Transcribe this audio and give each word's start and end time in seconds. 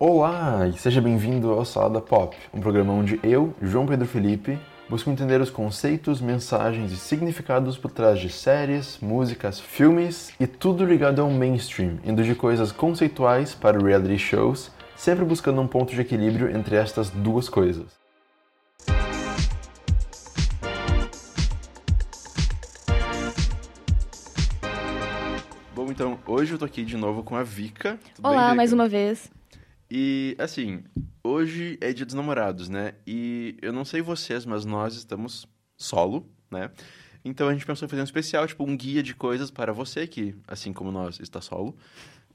Olá 0.00 0.68
e 0.68 0.78
seja 0.78 1.00
bem-vindo 1.00 1.50
ao 1.50 1.64
Salada 1.64 2.00
Pop, 2.00 2.36
um 2.54 2.60
programa 2.60 2.92
onde 2.92 3.18
eu, 3.20 3.52
João 3.60 3.84
Pedro 3.84 4.06
Felipe, 4.06 4.56
busco 4.88 5.10
entender 5.10 5.40
os 5.40 5.50
conceitos, 5.50 6.20
mensagens 6.20 6.92
e 6.92 6.96
significados 6.96 7.76
por 7.76 7.90
trás 7.90 8.20
de 8.20 8.30
séries, 8.30 9.00
músicas, 9.02 9.58
filmes 9.58 10.32
e 10.38 10.46
tudo 10.46 10.84
ligado 10.84 11.20
ao 11.20 11.28
mainstream, 11.28 11.98
indo 12.04 12.22
de 12.22 12.36
coisas 12.36 12.70
conceituais 12.70 13.56
para 13.56 13.76
reality 13.76 14.16
shows, 14.16 14.70
sempre 14.94 15.24
buscando 15.24 15.60
um 15.60 15.66
ponto 15.66 15.92
de 15.92 16.00
equilíbrio 16.00 16.48
entre 16.56 16.76
estas 16.76 17.10
duas 17.10 17.48
coisas. 17.48 17.86
Bom, 25.74 25.90
então, 25.90 26.16
hoje 26.24 26.52
eu 26.52 26.58
tô 26.58 26.64
aqui 26.64 26.84
de 26.84 26.96
novo 26.96 27.24
com 27.24 27.34
a 27.34 27.42
Vika. 27.42 27.98
Tudo 28.14 28.28
bem, 28.28 28.32
Olá, 28.32 28.44
Vika? 28.44 28.54
mais 28.54 28.72
uma 28.72 28.88
vez. 28.88 29.28
E 29.90 30.36
assim, 30.38 30.82
hoje 31.24 31.78
é 31.80 31.92
dia 31.92 32.04
dos 32.04 32.14
namorados, 32.14 32.68
né? 32.68 32.94
E 33.06 33.56
eu 33.62 33.72
não 33.72 33.84
sei 33.84 34.02
vocês, 34.02 34.44
mas 34.44 34.64
nós 34.64 34.94
estamos 34.94 35.46
solo, 35.76 36.30
né? 36.50 36.70
Então 37.24 37.48
a 37.48 37.52
gente 37.52 37.64
pensou 37.64 37.86
em 37.86 37.88
fazer 37.88 38.02
um 38.02 38.04
especial, 38.04 38.46
tipo 38.46 38.64
um 38.64 38.76
guia 38.76 39.02
de 39.02 39.14
coisas 39.14 39.50
para 39.50 39.72
você 39.72 40.06
que, 40.06 40.34
assim 40.46 40.72
como 40.72 40.92
nós, 40.92 41.18
está 41.20 41.40
solo, 41.40 41.76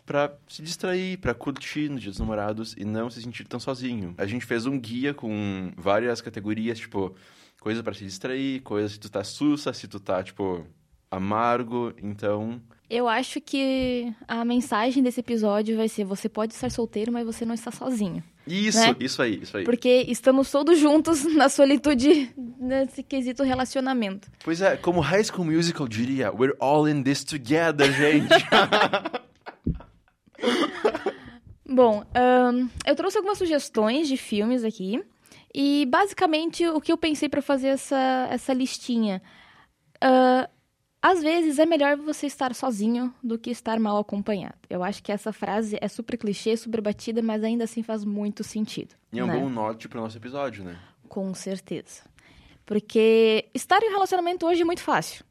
pra 0.05 0.35
se 0.47 0.61
distrair, 0.61 1.17
pra 1.17 1.33
curtir 1.33 1.89
no 1.89 1.99
dia 1.99 2.09
dos 2.09 2.19
namorados 2.19 2.75
e 2.77 2.83
não 2.83 3.09
se 3.09 3.21
sentir 3.21 3.47
tão 3.47 3.59
sozinho. 3.59 4.13
A 4.17 4.25
gente 4.25 4.45
fez 4.45 4.65
um 4.65 4.79
guia 4.79 5.13
com 5.13 5.71
várias 5.77 6.21
categorias, 6.21 6.79
tipo, 6.79 7.15
coisas 7.61 7.83
para 7.83 7.93
se 7.93 8.03
distrair, 8.03 8.61
coisas 8.61 8.93
se 8.93 8.99
tu 8.99 9.09
tá 9.09 9.23
sussa, 9.23 9.71
se 9.73 9.87
tu 9.87 9.99
tá, 9.99 10.23
tipo, 10.23 10.65
amargo, 11.09 11.93
então 12.01 12.61
Eu 12.95 13.07
acho 13.07 13.41
que 13.41 14.13
a 14.27 14.45
mensagem 14.45 15.01
desse 15.01 15.19
episódio 15.19 15.75
vai 15.75 15.89
ser: 15.89 16.03
você 16.05 16.29
pode 16.29 16.53
estar 16.53 16.69
solteiro, 16.69 17.11
mas 17.11 17.25
você 17.25 17.43
não 17.43 17.55
está 17.55 17.71
sozinho. 17.71 18.23
Isso, 18.45 18.77
Né? 18.77 18.95
isso 18.99 19.19
aí, 19.19 19.39
isso 19.41 19.57
aí. 19.57 19.63
Porque 19.63 20.05
estamos 20.07 20.51
todos 20.51 20.77
juntos 20.77 21.25
na 21.33 21.49
solitude 21.49 22.31
nesse 22.59 23.01
quesito 23.01 23.41
relacionamento. 23.41 24.29
Pois 24.43 24.61
é, 24.61 24.77
como 24.77 24.99
High 24.99 25.23
School 25.23 25.45
Musical 25.45 25.87
diria, 25.87 26.31
we're 26.31 26.55
all 26.59 26.87
in 26.87 27.01
this 27.01 27.23
together, 27.23 27.91
gente. 27.91 28.29
Bom, 31.65 32.03
ahn, 32.13 32.67
eu 32.85 32.95
trouxe 32.95 33.17
algumas 33.17 33.39
sugestões 33.39 34.07
de 34.07 34.17
filmes 34.17 34.63
aqui. 34.63 35.03
E 35.51 35.87
basicamente 35.89 36.67
o 36.67 36.79
que 36.79 36.91
eu 36.91 36.97
pensei 36.97 37.27
para 37.27 37.41
fazer 37.41 37.69
essa, 37.69 38.27
essa 38.29 38.53
listinha. 38.53 39.19
Ah, 39.99 40.47
às 41.05 41.21
vezes 41.21 41.59
é 41.59 41.65
melhor 41.65 41.97
você 41.97 42.27
estar 42.27 42.55
sozinho 42.55 43.13
do 43.21 43.37
que 43.37 43.51
estar 43.51 43.77
mal 43.77 43.97
acompanhado. 43.97 44.55
Eu 44.69 44.81
acho 44.81 45.03
que 45.03 45.11
essa 45.11 45.33
frase 45.33 45.77
é 45.81 45.87
super 45.89 46.17
clichê, 46.17 46.55
super 46.55 46.79
batida, 46.79 47.21
mas 47.21 47.43
ainda 47.43 47.65
assim 47.65 47.83
faz 47.83 48.05
muito 48.05 48.41
sentido. 48.41 48.95
e 49.11 49.19
é 49.19 49.23
um 49.23 49.27
né? 49.27 49.37
bom 49.37 49.49
norte 49.49 49.89
pro 49.89 49.99
nosso 49.99 50.15
episódio, 50.15 50.63
né? 50.63 50.79
Com 51.09 51.33
certeza. 51.33 52.03
Porque 52.65 53.49
estar 53.53 53.83
em 53.83 53.91
relacionamento 53.91 54.45
hoje 54.45 54.61
é 54.61 54.65
muito 54.65 54.81
fácil. 54.81 55.25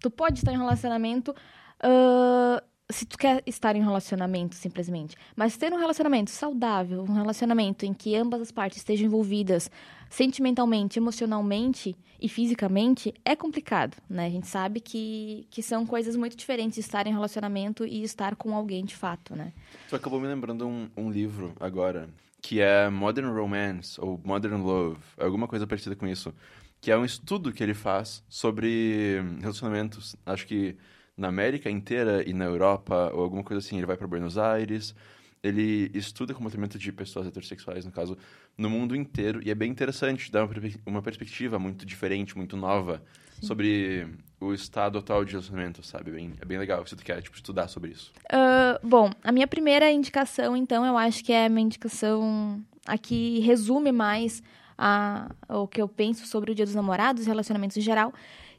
Tu 0.00 0.10
pode 0.10 0.40
estar 0.40 0.52
em 0.52 0.58
relacionamento 0.58 1.32
ah, 1.78 2.60
se 2.92 3.06
tu 3.06 3.18
quer 3.18 3.42
estar 3.46 3.74
em 3.74 3.80
um 3.80 3.84
relacionamento, 3.84 4.54
simplesmente. 4.54 5.16
Mas 5.34 5.56
ter 5.56 5.72
um 5.72 5.78
relacionamento 5.78 6.30
saudável, 6.30 7.02
um 7.02 7.14
relacionamento 7.14 7.84
em 7.84 7.92
que 7.92 8.14
ambas 8.14 8.40
as 8.40 8.50
partes 8.50 8.78
estejam 8.78 9.06
envolvidas 9.06 9.70
sentimentalmente, 10.10 10.98
emocionalmente 10.98 11.96
e 12.20 12.28
fisicamente, 12.28 13.12
é 13.24 13.34
complicado, 13.34 13.96
né? 14.08 14.26
A 14.26 14.30
gente 14.30 14.46
sabe 14.46 14.78
que, 14.78 15.46
que 15.50 15.62
são 15.62 15.84
coisas 15.86 16.14
muito 16.14 16.36
diferentes 16.36 16.78
estar 16.78 17.06
em 17.06 17.12
relacionamento 17.12 17.84
e 17.84 18.02
estar 18.02 18.36
com 18.36 18.54
alguém 18.54 18.84
de 18.84 18.94
fato, 18.94 19.34
né? 19.34 19.52
Tu 19.88 19.96
acabou 19.96 20.20
me 20.20 20.28
lembrando 20.28 20.66
um, 20.66 20.88
um 20.96 21.10
livro 21.10 21.54
agora, 21.58 22.08
que 22.40 22.60
é 22.60 22.88
Modern 22.90 23.32
Romance, 23.32 24.00
ou 24.00 24.20
Modern 24.22 24.62
Love, 24.62 25.00
alguma 25.18 25.48
coisa 25.48 25.66
parecida 25.66 25.96
com 25.96 26.06
isso. 26.06 26.32
Que 26.80 26.90
é 26.90 26.98
um 26.98 27.04
estudo 27.04 27.52
que 27.52 27.62
ele 27.62 27.74
faz 27.74 28.22
sobre 28.28 29.20
relacionamentos, 29.40 30.14
acho 30.26 30.46
que 30.46 30.76
na 31.16 31.28
América 31.28 31.70
inteira 31.70 32.28
e 32.28 32.32
na 32.32 32.44
Europa, 32.44 33.10
ou 33.14 33.22
alguma 33.22 33.44
coisa 33.44 33.64
assim. 33.64 33.76
Ele 33.76 33.86
vai 33.86 33.96
para 33.96 34.06
Buenos 34.06 34.38
Aires, 34.38 34.94
ele 35.42 35.90
estuda 35.92 36.32
comportamento 36.32 36.78
de 36.78 36.92
pessoas 36.92 37.26
heterossexuais, 37.26 37.84
no 37.84 37.90
caso, 37.90 38.16
no 38.56 38.70
mundo 38.70 38.94
inteiro, 38.94 39.40
e 39.44 39.50
é 39.50 39.54
bem 39.54 39.70
interessante, 39.70 40.30
dá 40.30 40.44
uma, 40.44 40.54
uma 40.86 41.02
perspectiva 41.02 41.58
muito 41.58 41.84
diferente, 41.84 42.36
muito 42.36 42.56
nova, 42.56 43.02
sobre 43.42 44.06
o 44.40 44.54
estado 44.54 44.98
atual 44.98 45.24
de 45.24 45.32
relacionamento, 45.32 45.84
sabe? 45.84 46.12
Bem, 46.12 46.32
é 46.40 46.44
bem 46.44 46.58
legal 46.58 46.86
se 46.86 46.94
tu 46.94 47.04
quer, 47.04 47.20
tipo, 47.20 47.34
estudar 47.34 47.66
sobre 47.66 47.90
isso. 47.90 48.12
Ah, 48.30 48.78
bom, 48.82 49.10
a 49.24 49.32
minha 49.32 49.48
primeira 49.48 49.90
indicação, 49.90 50.56
então, 50.56 50.86
eu 50.86 50.96
acho 50.96 51.24
que 51.24 51.32
é 51.32 51.46
a 51.46 51.48
minha 51.48 51.66
indicação 51.66 52.62
a 52.86 52.96
que 52.96 53.40
resume 53.40 53.90
mais 53.90 54.42
a, 54.78 55.30
o 55.48 55.66
que 55.66 55.82
eu 55.82 55.88
penso 55.88 56.26
sobre 56.26 56.52
o 56.52 56.54
Dia 56.54 56.64
dos 56.64 56.74
Namorados, 56.74 57.26
relacionamentos 57.26 57.76
em 57.76 57.80
geral, 57.80 58.12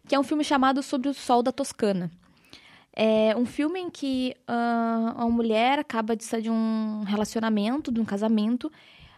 que 0.06 0.16
é 0.16 0.20
um 0.20 0.24
filme 0.24 0.44
chamado 0.44 0.84
Sobre 0.84 1.08
o 1.08 1.14
Sol 1.14 1.41
da 1.41 1.52
Toscana. 1.52 2.12
É 2.96 3.36
um 3.36 3.46
filme 3.46 3.80
em 3.80 3.90
que 3.90 4.36
ah, 4.48 5.16
uma 5.18 5.30
mulher 5.30 5.80
acaba 5.80 6.16
de 6.16 6.24
sair 6.24 6.44
de 6.44 6.50
um 6.52 7.04
relacionamento, 7.04 7.92
de 7.92 8.00
um 8.00 8.06
casamento, 8.06 8.72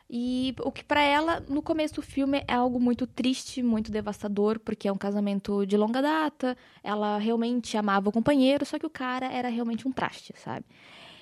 e 0.09 0.55
o 0.59 0.71
que 0.71 0.83
para 0.83 1.01
ela, 1.01 1.43
no 1.49 1.61
começo 1.61 1.95
do 1.95 2.01
filme, 2.01 2.43
é 2.47 2.53
algo 2.53 2.79
muito 2.79 3.07
triste, 3.07 3.63
muito 3.63 3.91
devastador, 3.91 4.59
porque 4.59 4.87
é 4.87 4.91
um 4.91 4.97
casamento 4.97 5.65
de 5.65 5.75
longa 5.75 6.01
data, 6.01 6.55
ela 6.83 7.17
realmente 7.17 7.75
amava 7.75 8.09
o 8.09 8.11
companheiro, 8.11 8.65
só 8.65 8.77
que 8.77 8.85
o 8.85 8.89
cara 8.89 9.25
era 9.25 9.49
realmente 9.49 9.87
um 9.87 9.91
traste, 9.91 10.33
sabe? 10.37 10.65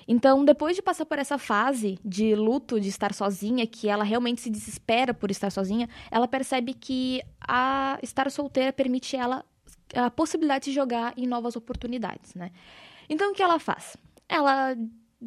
Então, 0.06 0.44
depois 0.44 0.76
de 0.76 0.82
passar 0.82 1.06
por 1.06 1.18
essa 1.18 1.38
fase 1.38 1.98
de 2.04 2.34
luto, 2.34 2.78
de 2.78 2.88
estar 2.88 3.14
sozinha, 3.14 3.66
que 3.66 3.88
ela 3.88 4.04
realmente 4.04 4.42
se 4.42 4.50
desespera 4.50 5.14
por 5.14 5.30
estar 5.30 5.50
sozinha, 5.50 5.88
ela 6.10 6.28
percebe 6.28 6.74
que 6.74 7.22
a 7.40 7.98
estar 8.02 8.30
solteira 8.30 8.70
permite 8.70 9.16
ela 9.16 9.42
a 9.94 10.10
possibilidade 10.10 10.66
de 10.66 10.72
jogar 10.72 11.14
em 11.16 11.26
novas 11.26 11.56
oportunidades, 11.56 12.34
né? 12.34 12.50
Então, 13.08 13.32
o 13.32 13.34
que 13.34 13.42
ela 13.42 13.58
faz? 13.58 13.96
Ela 14.28 14.76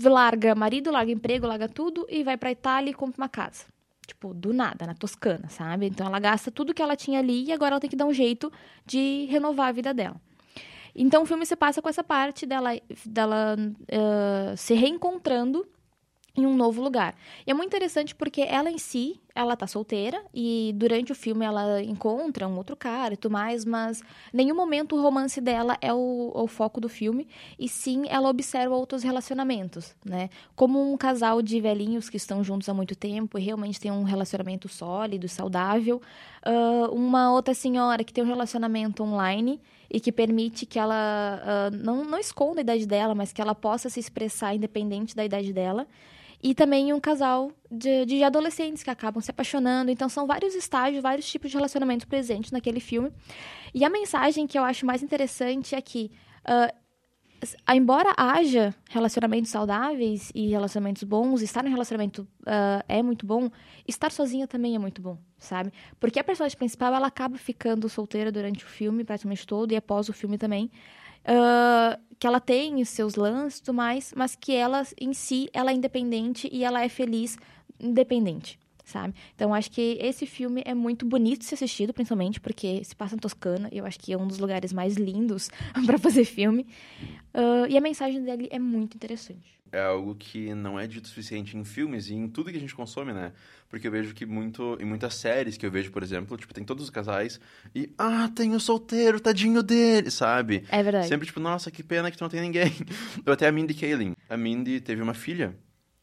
larga 0.03 0.53
marido, 0.53 0.91
larga 0.91 1.11
emprego, 1.11 1.47
larga 1.47 1.67
tudo 1.67 2.05
e 2.09 2.23
vai 2.23 2.37
pra 2.37 2.51
Itália 2.51 2.91
e 2.91 2.93
compra 2.93 3.21
uma 3.21 3.29
casa. 3.29 3.65
Tipo, 4.05 4.33
do 4.33 4.53
nada, 4.53 4.85
na 4.85 4.93
Toscana, 4.93 5.49
sabe? 5.49 5.87
Então, 5.87 6.07
ela 6.07 6.19
gasta 6.19 6.49
tudo 6.49 6.73
que 6.73 6.81
ela 6.81 6.95
tinha 6.95 7.19
ali 7.19 7.45
e 7.45 7.51
agora 7.51 7.73
ela 7.73 7.79
tem 7.79 7.89
que 7.89 7.95
dar 7.95 8.05
um 8.05 8.13
jeito 8.13 8.51
de 8.85 9.25
renovar 9.29 9.67
a 9.67 9.71
vida 9.71 9.93
dela. 9.93 10.19
Então 10.97 11.21
o 11.21 11.25
filme 11.27 11.45
se 11.45 11.55
passa 11.55 11.79
com 11.79 11.87
essa 11.87 12.03
parte 12.03 12.43
dela, 12.47 12.71
dela 13.05 13.55
eh, 13.87 14.55
se 14.57 14.73
reencontrando 14.73 15.67
em 16.35 16.45
um 16.45 16.55
novo 16.55 16.81
lugar. 16.81 17.15
E 17.45 17.51
é 17.51 17.53
muito 17.53 17.67
interessante 17.67 18.15
porque 18.15 18.41
ela 18.41 18.71
em 18.71 18.79
si, 18.79 19.21
ela 19.37 19.55
tá 19.55 19.67
solteira 19.67 20.19
e 20.33 20.73
durante 20.75 21.11
o 21.11 21.15
filme 21.15 21.45
ela 21.45 21.81
encontra 21.83 22.47
um 22.47 22.57
outro 22.57 22.75
cara 22.75 23.13
e 23.13 23.17
tudo 23.17 23.33
mais, 23.33 23.63
mas 23.63 24.01
nenhum 24.33 24.55
momento 24.55 24.95
o 24.95 25.01
romance 25.01 25.39
dela 25.39 25.77
é 25.79 25.93
o, 25.93 26.31
o 26.33 26.47
foco 26.47 26.81
do 26.81 26.89
filme, 26.89 27.27
e 27.59 27.69
sim 27.69 28.05
ela 28.09 28.29
observa 28.29 28.75
outros 28.75 29.03
relacionamentos, 29.03 29.95
né? 30.03 30.29
Como 30.55 30.91
um 30.91 30.97
casal 30.97 31.41
de 31.41 31.61
velhinhos 31.61 32.09
que 32.09 32.17
estão 32.17 32.43
juntos 32.43 32.67
há 32.67 32.73
muito 32.73 32.95
tempo 32.95 33.37
e 33.37 33.41
realmente 33.41 33.79
tem 33.79 33.91
um 33.91 34.03
relacionamento 34.03 34.67
sólido 34.67 35.27
e 35.27 35.29
saudável, 35.29 36.01
ah, 36.43 36.89
uma 36.91 37.31
outra 37.31 37.53
senhora 37.53 38.03
que 38.03 38.11
tem 38.11 38.23
um 38.23 38.27
relacionamento 38.27 39.03
online 39.03 39.61
e 39.87 39.99
que 39.99 40.11
permite 40.11 40.65
que 40.65 40.79
ela 40.79 41.41
ah, 41.43 41.69
não, 41.71 42.03
não 42.03 42.17
esconda 42.17 42.61
a 42.61 42.63
idade 42.63 42.87
dela, 42.87 43.13
mas 43.13 43.31
que 43.31 43.41
ela 43.41 43.53
possa 43.53 43.87
se 43.87 43.99
expressar 43.99 44.55
independente 44.55 45.15
da 45.15 45.23
idade 45.23 45.53
dela. 45.53 45.87
E 46.41 46.53
também 46.53 46.93
um 46.93 46.99
casal 46.99 47.51
de, 47.71 48.05
de 48.05 48.23
adolescentes 48.23 48.83
que 48.83 48.89
acabam 48.89 49.21
se 49.21 49.31
apaixonando. 49.31 49.89
Então, 49.91 50.07
são 50.07 50.27
vários 50.27 50.53
estágios, 50.55 51.01
vários 51.01 51.27
tipos 51.29 51.49
de 51.49 51.57
relacionamentos 51.57 52.05
presentes 52.05 52.51
naquele 52.51 52.79
filme. 52.79 53.11
E 53.73 53.83
a 53.83 53.89
mensagem 53.89 54.45
que 54.47 54.57
eu 54.57 54.63
acho 54.63 54.85
mais 54.85 55.01
interessante 55.03 55.75
é 55.75 55.81
que, 55.81 56.11
s- 57.41 57.55
embora 57.73 58.13
haja 58.17 58.73
relacionamentos 58.89 59.51
saudáveis 59.51 60.31
e 60.33 60.47
relacionamentos 60.49 61.03
bons, 61.03 61.41
estar 61.41 61.65
em 61.65 61.69
relacionamento 61.69 62.27
ah, 62.45 62.83
é 62.87 63.01
muito 63.03 63.25
bom, 63.25 63.49
estar 63.87 64.11
sozinha 64.11 64.47
também 64.47 64.75
é 64.75 64.79
muito 64.79 65.01
bom, 65.01 65.17
sabe? 65.37 65.71
Porque 65.99 66.19
a 66.19 66.23
personagem 66.23 66.57
principal, 66.57 66.93
ela 66.93 67.07
acaba 67.07 67.37
ficando 67.37 67.87
solteira 67.89 68.31
durante 68.31 68.63
o 68.63 68.67
filme, 68.67 69.03
praticamente 69.03 69.45
todo, 69.45 69.71
e 69.71 69.75
após 69.75 70.09
o 70.09 70.13
filme 70.13 70.37
também. 70.37 70.71
Ah, 71.27 71.99
que 72.17 72.25
ela 72.25 72.39
tem 72.39 72.81
os 72.81 72.89
seus 72.89 73.15
lances 73.15 73.59
e 73.59 73.63
tudo 73.63 73.75
mais, 73.75 74.13
mas 74.15 74.35
que 74.35 74.53
ela, 74.53 74.83
em 74.99 75.13
si, 75.13 75.49
ela 75.53 75.71
é 75.71 75.73
independente 75.73 76.49
e 76.51 76.63
ela 76.63 76.81
é 76.83 76.89
feliz 76.89 77.37
independente, 77.79 78.57
sabe? 78.87 79.13
Então, 79.35 79.53
acho 79.53 79.69
que 79.69 79.97
esse 80.01 80.25
filme 80.25 80.63
é 80.65 80.73
muito 80.73 81.05
bonito 81.05 81.39
de 81.39 81.45
ser 81.45 81.55
assistido, 81.55 81.93
principalmente 81.93 82.39
porque 82.39 82.83
se 82.83 82.95
passa 82.95 83.15
em 83.15 83.19
Toscana, 83.19 83.69
e 83.71 83.77
eu 83.77 83.85
acho 83.85 83.99
que 83.99 84.13
é 84.13 84.17
um 84.17 84.25
dos 84.25 84.39
lugares 84.39 84.71
mais 84.71 84.95
lindos 84.95 85.49
para 85.85 85.97
fazer 85.99 86.23
filme. 86.25 86.65
Ah, 87.33 87.67
e 87.69 87.77
a 87.77 87.81
mensagem 87.81 88.23
dele 88.23 88.47
é 88.49 88.57
muito 88.57 88.95
interessante. 88.95 89.57
é 89.69 89.81
algo 89.81 90.15
que 90.15 90.53
não 90.55 90.79
é 90.79 90.87
dito 90.87 91.03
o 91.03 91.07
suficiente 91.09 91.57
em 91.57 91.65
filmes 91.65 92.07
e 92.09 92.13
em 92.15 92.29
tudo 92.29 92.49
que 92.49 92.55
a 92.57 92.59
gente 92.59 92.73
consome, 92.73 93.11
né? 93.11 93.33
Porque 93.69 93.85
eu 93.85 93.91
vejo 93.91 94.13
que 94.15 94.25
muito, 94.25 94.77
em 94.79 94.85
muitas 94.85 95.13
séries 95.15 95.57
que 95.57 95.65
eu 95.65 95.69
vejo, 95.69 95.91
por 95.91 96.01
exemplo, 96.01 96.37
tipo, 96.37 96.53
tem 96.53 96.63
todos 96.63 96.85
os 96.85 96.89
casais 96.89 97.37
e, 97.75 97.91
ah, 97.97 98.29
tem 98.33 98.55
o 98.55 98.59
solteiro, 98.61 99.19
tadinho 99.19 99.61
dele, 99.61 100.09
sabe? 100.09 100.63
É 100.71 100.81
verdade. 100.81 101.09
Sempre 101.09 101.27
tipo, 101.27 101.41
nossa, 101.41 101.69
que 101.69 101.83
pena 101.83 102.09
que 102.09 102.17
tu 102.17 102.21
não 102.21 102.29
tem 102.29 102.39
ninguém. 102.39 102.71
Ou 103.27 103.33
até 103.33 103.45
a 103.45 103.51
Mindy 103.51 103.73
Kaling. 103.73 104.15
A 104.29 104.37
Mindy 104.37 104.79
teve 104.79 105.01
uma 105.01 105.13
filha 105.13 105.53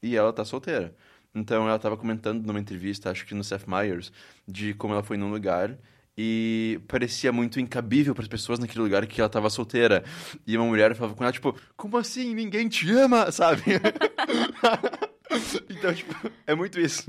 e 0.03 0.15
ela 0.15 0.31
tá 0.31 0.45
solteira. 0.45 0.95
Então 1.35 1.69
ela 1.69 1.79
tava 1.79 1.97
comentando 1.97 2.47
numa 2.47 2.61
entrevista, 2.61 3.11
acho 3.11 3.27
que 3.27 3.35
no 3.35 3.43
Seth 3.43 3.67
Meyers, 3.67 4.13
de 4.47 4.73
como 4.75 4.95
ela 4.95 5.03
foi 5.03 5.17
num 5.17 5.31
lugar 5.31 5.77
e 6.17 6.81
parecia 6.87 7.33
muito 7.33 7.59
incabível 7.59 8.15
para 8.15 8.23
as 8.23 8.29
pessoas 8.29 8.59
naquele 8.59 8.83
lugar 8.83 9.05
que 9.07 9.21
ela 9.21 9.29
tava 9.29 9.51
solteira. 9.51 10.05
E 10.47 10.57
uma 10.57 10.67
mulher 10.67 10.95
falava 10.95 11.15
com 11.15 11.25
ela, 11.25 11.33
tipo, 11.33 11.57
como 11.77 11.97
assim? 11.97 12.35
Ninguém 12.35 12.69
te 12.69 12.91
ama, 12.93 13.31
sabe? 13.33 13.63
então, 15.69 15.93
tipo, 15.93 16.15
é 16.47 16.55
muito 16.55 16.79
isso. 16.79 17.05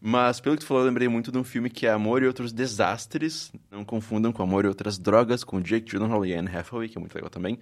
Mas, 0.00 0.40
pelo 0.40 0.56
que 0.56 0.62
tu 0.62 0.66
falou, 0.66 0.84
eu 0.84 0.86
lembrei 0.86 1.08
muito 1.08 1.32
de 1.32 1.38
um 1.38 1.42
filme 1.42 1.68
que 1.68 1.84
é 1.86 1.90
Amor 1.90 2.22
e 2.22 2.26
Outros 2.26 2.52
Desastres. 2.52 3.50
Não 3.70 3.84
confundam 3.84 4.32
com 4.32 4.42
Amor 4.42 4.64
e 4.64 4.68
Outras 4.68 4.96
Drogas, 4.96 5.42
com 5.42 5.60
Jake 5.60 5.90
Gyllenhaal 5.90 6.24
e 6.24 6.32
Anne 6.32 6.48
Hathaway, 6.48 6.88
que 6.88 6.96
é 6.96 7.00
muito 7.00 7.14
legal 7.14 7.30
também. 7.30 7.58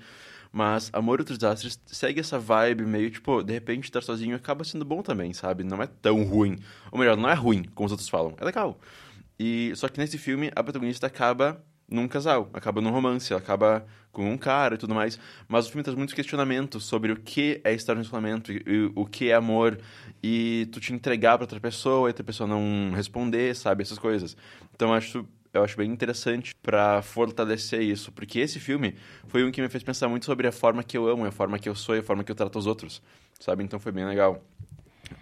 Mas 0.52 0.90
Amor 0.92 1.18
e 1.18 1.22
Outros 1.22 1.38
Desastres 1.38 1.80
segue 1.86 2.20
essa 2.20 2.38
vibe 2.38 2.84
meio, 2.86 3.10
tipo, 3.10 3.42
de 3.42 3.52
repente 3.52 3.84
estar 3.84 4.02
sozinho 4.02 4.36
acaba 4.36 4.64
sendo 4.64 4.84
bom 4.84 5.02
também, 5.02 5.32
sabe? 5.32 5.64
Não 5.64 5.82
é 5.82 5.86
tão 5.86 6.22
ruim. 6.24 6.58
Ou 6.90 6.98
melhor, 6.98 7.16
não 7.16 7.28
é 7.28 7.34
ruim, 7.34 7.64
como 7.74 7.86
os 7.86 7.92
outros 7.92 8.08
falam. 8.08 8.34
É 8.40 8.44
legal. 8.44 8.78
E 9.38 9.72
só 9.76 9.88
que 9.88 9.98
nesse 9.98 10.16
filme 10.16 10.50
a 10.54 10.62
protagonista 10.62 11.06
acaba 11.06 11.62
num 11.88 12.08
casal, 12.08 12.50
acaba 12.52 12.80
num 12.80 12.90
romance, 12.90 13.32
acaba 13.32 13.86
com 14.10 14.30
um 14.30 14.38
cara 14.38 14.74
e 14.74 14.78
tudo 14.78 14.94
mais. 14.94 15.20
Mas 15.46 15.66
o 15.66 15.70
filme 15.70 15.82
traz 15.82 15.96
muitos 15.96 16.14
questionamentos 16.14 16.84
sobre 16.84 17.12
o 17.12 17.16
que 17.16 17.60
é 17.62 17.72
estar 17.74 17.94
no 17.94 18.00
relacionamento, 18.00 18.50
o 18.94 19.04
que 19.04 19.30
é 19.30 19.34
amor, 19.34 19.78
e 20.22 20.68
tu 20.72 20.80
te 20.80 20.92
entregar 20.92 21.36
para 21.36 21.44
outra 21.44 21.60
pessoa 21.60 22.08
e 22.08 22.10
outra 22.10 22.24
pessoa 22.24 22.48
não 22.48 22.92
responder, 22.94 23.54
sabe? 23.54 23.82
Essas 23.82 23.98
coisas. 23.98 24.36
Então 24.74 24.92
acho, 24.92 25.26
eu 25.56 25.64
acho 25.64 25.76
bem 25.76 25.90
interessante 25.90 26.54
para 26.62 27.02
fortalecer 27.02 27.80
isso, 27.80 28.12
porque 28.12 28.38
esse 28.38 28.60
filme 28.60 28.96
foi 29.26 29.44
um 29.44 29.50
que 29.50 29.60
me 29.60 29.68
fez 29.68 29.82
pensar 29.82 30.08
muito 30.08 30.26
sobre 30.26 30.46
a 30.46 30.52
forma 30.52 30.82
que 30.82 30.96
eu 30.96 31.08
amo, 31.08 31.24
a 31.24 31.32
forma 31.32 31.58
que 31.58 31.68
eu 31.68 31.74
sou 31.74 31.94
a 31.98 32.02
forma 32.02 32.22
que 32.22 32.30
eu 32.30 32.36
trato 32.36 32.58
os 32.58 32.66
outros, 32.66 33.02
sabe? 33.40 33.64
Então 33.64 33.78
foi 33.78 33.92
bem 33.92 34.04
legal. 34.04 34.42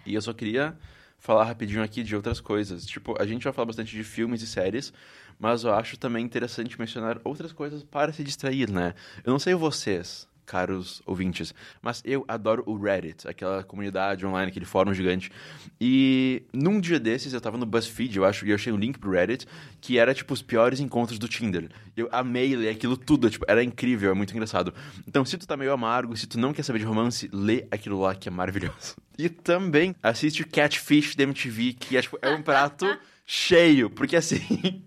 E 0.05 0.13
eu 0.13 0.21
só 0.21 0.33
queria 0.33 0.77
falar 1.19 1.45
rapidinho 1.45 1.83
aqui 1.83 2.03
de 2.03 2.15
outras 2.15 2.39
coisas. 2.39 2.85
Tipo, 2.85 3.19
a 3.19 3.25
gente 3.25 3.43
vai 3.43 3.53
falar 3.53 3.65
bastante 3.65 3.95
de 3.95 4.03
filmes 4.03 4.41
e 4.41 4.47
séries, 4.47 4.93
mas 5.39 5.63
eu 5.63 5.73
acho 5.73 5.97
também 5.97 6.23
interessante 6.23 6.79
mencionar 6.79 7.19
outras 7.23 7.51
coisas 7.51 7.83
para 7.83 8.13
se 8.13 8.23
distrair, 8.23 8.69
né? 8.69 8.93
Eu 9.23 9.31
não 9.31 9.39
sei 9.39 9.53
vocês, 9.55 10.27
caros 10.45 11.01
ouvintes, 11.05 11.53
mas 11.81 12.01
eu 12.05 12.23
adoro 12.27 12.63
o 12.65 12.77
Reddit, 12.77 13.27
aquela 13.27 13.63
comunidade 13.63 14.25
online, 14.25 14.49
aquele 14.49 14.65
fórum 14.65 14.93
gigante. 14.93 15.31
E 15.79 16.43
num 16.53 16.79
dia 16.79 16.99
desses 16.99 17.33
eu 17.33 17.41
tava 17.41 17.57
no 17.57 17.65
BuzzFeed, 17.65 18.17
eu 18.17 18.25
acho, 18.25 18.45
e 18.45 18.49
eu 18.49 18.55
achei 18.55 18.71
um 18.71 18.77
link 18.77 18.99
pro 18.99 19.11
Reddit 19.11 19.47
que 19.81 19.97
era 19.97 20.13
tipo 20.13 20.33
os 20.33 20.41
piores 20.41 20.79
encontros 20.79 21.19
do 21.19 21.27
Tinder. 21.27 21.69
Eu 21.95 22.09
amei 22.11 22.55
ler 22.55 22.69
aquilo 22.69 22.97
tudo, 22.97 23.29
tipo, 23.29 23.45
era 23.47 23.63
incrível, 23.63 24.11
é 24.11 24.13
muito 24.13 24.31
engraçado. 24.31 24.73
Então, 25.07 25.23
se 25.23 25.37
tu 25.37 25.47
tá 25.47 25.55
meio 25.55 25.71
amargo, 25.71 26.15
se 26.17 26.27
tu 26.27 26.39
não 26.39 26.53
quer 26.53 26.63
saber 26.63 26.79
de 26.79 26.85
romance, 26.85 27.29
lê 27.31 27.67
aquilo 27.69 27.99
lá 27.99 28.15
que 28.15 28.27
é 28.27 28.31
maravilhoso. 28.31 28.95
E 29.17 29.29
também 29.29 29.95
assiste 30.03 30.43
Catfish 30.43 31.15
da 31.15 31.23
MTV, 31.23 31.71
que 31.79 31.95
é, 31.95 32.01
tipo, 32.01 32.19
é 32.21 32.31
um 32.31 32.41
prato 32.41 32.85
cheio, 33.25 33.89
porque 33.89 34.15
assim. 34.15 34.83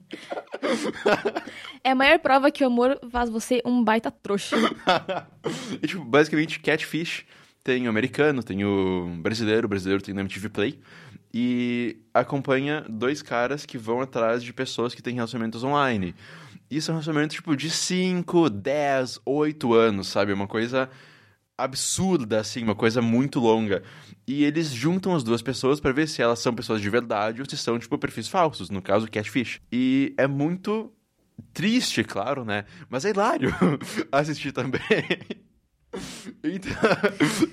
é 1.83 1.91
a 1.91 1.95
maior 1.95 2.19
prova 2.21 2.51
que 2.51 2.63
o 2.63 2.69
amor 2.69 2.99
faz 3.11 3.29
você 3.29 3.61
um 3.65 3.83
baita 3.83 4.11
trouxa. 4.11 4.57
e, 5.83 5.87
tipo, 5.87 6.05
basicamente, 6.05 6.61
Catfish 6.61 7.25
tem 7.65 7.87
o 7.87 7.91
americano, 7.91 8.43
tem 8.43 8.65
o 8.65 9.19
brasileiro, 9.21 9.67
o 9.67 9.69
brasileiro 9.69 10.03
tem 10.03 10.15
no 10.15 10.21
MTV 10.21 10.49
Play. 10.49 10.81
E 11.35 11.99
acompanha 12.15 12.85
dois 12.89 13.21
caras 13.21 13.67
que 13.67 13.77
vão 13.77 14.01
atrás 14.01 14.43
de 14.43 14.53
pessoas 14.53 14.95
que 14.95 15.03
têm 15.03 15.15
relacionamentos 15.15 15.63
online. 15.63 16.15
Isso 16.71 16.91
é 16.91 16.93
um 16.93 16.97
relacionamento, 16.97 17.35
tipo, 17.35 17.57
de 17.57 17.71
5, 17.71 18.49
10, 18.49 19.21
8 19.25 19.75
anos, 19.75 20.09
sabe? 20.09 20.33
Uma 20.33 20.47
coisa 20.47 20.89
absurda, 21.59 22.39
assim, 22.39 22.63
uma 22.63 22.77
coisa 22.77 23.03
muito 23.03 23.41
longa. 23.41 23.83
E 24.27 24.45
eles 24.45 24.69
juntam 24.69 25.15
as 25.15 25.25
duas 25.25 25.43
pessoas 25.43 25.81
para 25.81 25.93
ver 25.93 26.07
se 26.09 26.23
elas 26.23 26.39
são 26.39 26.55
pessoas 26.55 26.81
de 26.81 26.89
verdade 26.89 27.43
ou 27.43 27.51
se 27.51 27.57
são, 27.57 27.79
tipo, 27.79 27.99
perfis 27.99 28.29
falsos, 28.29 28.71
no 28.71 28.81
caso, 28.81 29.11
Catfish. 29.11 29.61
E 29.73 30.15
é 30.17 30.29
muito 30.29 30.93
triste, 31.53 32.05
claro, 32.05 32.45
né? 32.45 32.65
Mas 32.89 33.05
é 33.05 33.11
hilário 33.11 33.53
assistir 34.13 34.53
também. 34.53 34.81
Então, 36.45 36.73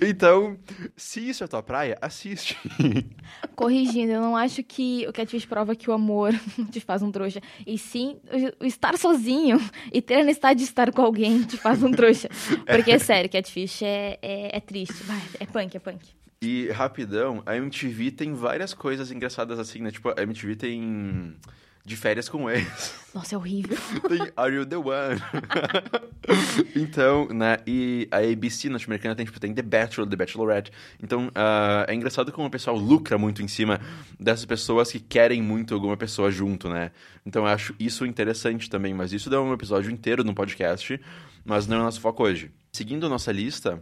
então, 0.00 0.58
se 0.96 1.28
isso 1.28 1.42
é 1.44 1.46
tua 1.46 1.62
praia, 1.62 1.98
assiste. 2.00 2.56
Corrigindo, 3.56 4.12
eu 4.12 4.20
não 4.20 4.36
acho 4.36 4.62
que 4.62 5.06
o 5.08 5.12
Catfish 5.12 5.46
prova 5.46 5.74
que 5.74 5.90
o 5.90 5.92
amor 5.92 6.32
te 6.70 6.80
faz 6.80 7.02
um 7.02 7.10
trouxa. 7.10 7.40
E 7.66 7.78
sim, 7.78 8.18
o 8.60 8.64
estar 8.64 8.96
sozinho 8.96 9.58
e 9.92 10.00
ter 10.00 10.16
a 10.16 10.24
necessidade 10.24 10.58
de 10.58 10.64
estar 10.64 10.92
com 10.92 11.02
alguém 11.02 11.42
te 11.42 11.56
faz 11.56 11.82
um 11.82 11.90
trouxa. 11.90 12.28
Porque, 12.66 12.90
é 12.92 12.98
sério, 12.98 13.30
Catfish 13.30 13.82
é, 13.82 14.18
é, 14.22 14.56
é 14.56 14.60
triste. 14.60 15.02
É 15.40 15.46
punk, 15.46 15.76
é 15.76 15.80
punk. 15.80 16.06
E, 16.40 16.68
rapidão, 16.68 17.42
a 17.46 17.56
MTV 17.56 18.10
tem 18.10 18.34
várias 18.34 18.74
coisas 18.74 19.10
engraçadas 19.10 19.58
assim, 19.58 19.80
né? 19.80 19.90
Tipo, 19.90 20.10
a 20.10 20.22
MTV 20.22 20.56
tem 20.56 21.36
de 21.86 21.96
férias 21.96 22.28
com 22.28 22.50
ex. 22.50 22.94
Nossa, 23.14 23.36
é 23.36 23.38
horrível. 23.38 23.78
tem 24.08 24.32
Are 24.36 24.52
You 24.52 24.66
The 24.66 24.76
One? 24.76 25.20
então, 26.74 27.28
né, 27.28 27.58
e 27.64 28.08
a 28.10 28.18
ABC 28.18 28.68
norte-americana 28.68 29.14
tem, 29.14 29.24
tipo, 29.24 29.38
tem 29.38 29.54
The 29.54 29.62
Bachelor, 29.62 30.10
The 30.10 30.16
Bachelorette. 30.16 30.72
Então, 31.00 31.28
uh, 31.28 31.86
é 31.86 31.94
engraçado 31.94 32.32
como 32.32 32.48
o 32.48 32.50
pessoal 32.50 32.76
lucra 32.76 33.16
muito 33.16 33.40
em 33.40 33.46
cima 33.46 33.80
dessas 34.18 34.44
pessoas 34.44 34.90
que 34.90 34.98
querem 34.98 35.40
muito 35.40 35.74
alguma 35.74 35.96
pessoa 35.96 36.28
junto, 36.28 36.68
né? 36.68 36.90
Então, 37.24 37.42
eu 37.42 37.48
acho 37.48 37.72
isso 37.78 38.04
interessante 38.04 38.68
também, 38.68 38.92
mas 38.92 39.12
isso 39.12 39.30
dá 39.30 39.40
um 39.40 39.52
episódio 39.52 39.88
inteiro 39.88 40.24
no 40.24 40.34
podcast, 40.34 41.00
mas 41.44 41.68
não 41.68 41.76
é 41.76 41.80
o 41.80 41.84
nosso 41.84 42.00
foco 42.00 42.24
hoje. 42.24 42.50
Seguindo 42.72 43.06
a 43.06 43.08
nossa 43.08 43.30
lista, 43.30 43.80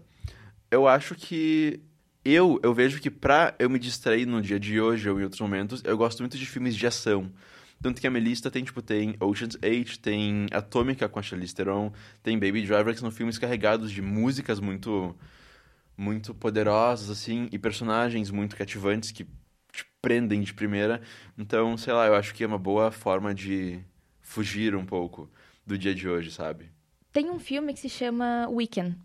eu 0.71 0.87
acho 0.87 1.15
que 1.15 1.81
eu, 2.23 2.61
eu 2.63 2.75
vejo 2.75 3.01
que 3.01 3.11
pra 3.11 3.55
eu 3.59 3.71
me 3.71 3.79
distrair 3.79 4.27
no 4.27 4.43
dia 4.43 4.61
de 4.61 4.79
hoje 4.79 5.09
ou 5.09 5.19
em 5.19 5.25
outros 5.25 5.41
momentos, 5.41 5.83
eu 5.85 5.97
gosto 5.97 6.21
muito 6.21 6.37
de 6.37 6.45
filmes 6.45 6.77
de 6.77 6.87
ação. 6.87 7.33
Tanto 7.85 8.01
que 8.01 8.07
a 8.07 8.11
minha 8.11 8.25
lista 8.25 8.51
tem, 8.51 8.65
tipo, 8.65 8.81
tem 8.81 9.15
Ocean's 9.21 9.59
8, 9.63 9.99
tem 9.99 10.47
Atômica 10.51 11.07
com 11.07 11.19
a 11.19 11.23
Charlize 11.23 11.55
Theron, 11.55 11.93
tem 12.23 12.39
Baby 12.39 12.63
Driver, 12.63 12.95
que 12.95 13.01
são 13.01 13.11
filmes 13.11 13.37
carregados 13.37 13.93
de 13.93 14.01
músicas 14.01 14.59
muito 14.59 15.15
muito 15.95 16.33
poderosas, 16.33 17.11
assim, 17.11 17.47
e 17.53 17.59
personagens 17.59 18.31
muito 18.31 18.57
cativantes 18.57 19.11
que 19.11 19.25
te 19.71 19.85
prendem 20.01 20.41
de 20.41 20.55
primeira. 20.55 21.03
Então, 21.37 21.77
sei 21.77 21.93
lá, 21.93 22.07
eu 22.07 22.15
acho 22.15 22.33
que 22.33 22.43
é 22.43 22.47
uma 22.47 22.57
boa 22.57 22.91
forma 22.91 23.35
de 23.35 23.81
fugir 24.19 24.75
um 24.75 24.87
pouco 24.87 25.31
do 25.67 25.77
dia 25.77 25.95
de 25.95 26.09
hoje, 26.09 26.31
sabe? 26.31 26.71
Tem 27.13 27.29
um 27.29 27.39
filme 27.39 27.75
que 27.75 27.81
se 27.81 27.91
chama 27.91 28.49
Weekend 28.49 28.97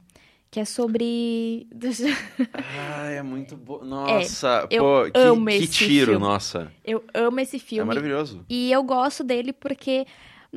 que 0.52 0.60
é 0.60 0.66
sobre. 0.66 1.68
ah, 2.54 3.10
é 3.10 3.22
muito 3.22 3.56
bom. 3.56 3.84
Nossa, 3.84 4.68
é, 4.70 4.78
pô, 4.78 5.04
que, 5.12 5.20
amo 5.20 5.46
que 5.46 5.68
tiro, 5.68 6.12
filme. 6.12 6.26
nossa. 6.26 6.72
Eu 6.84 7.04
amo 7.14 7.40
esse 7.40 7.60
filme. 7.60 7.84
É 7.84 7.86
maravilhoso. 7.86 8.46
E 8.50 8.72
eu 8.72 8.84
gosto 8.84 9.24
dele 9.24 9.54
porque. 9.54 10.06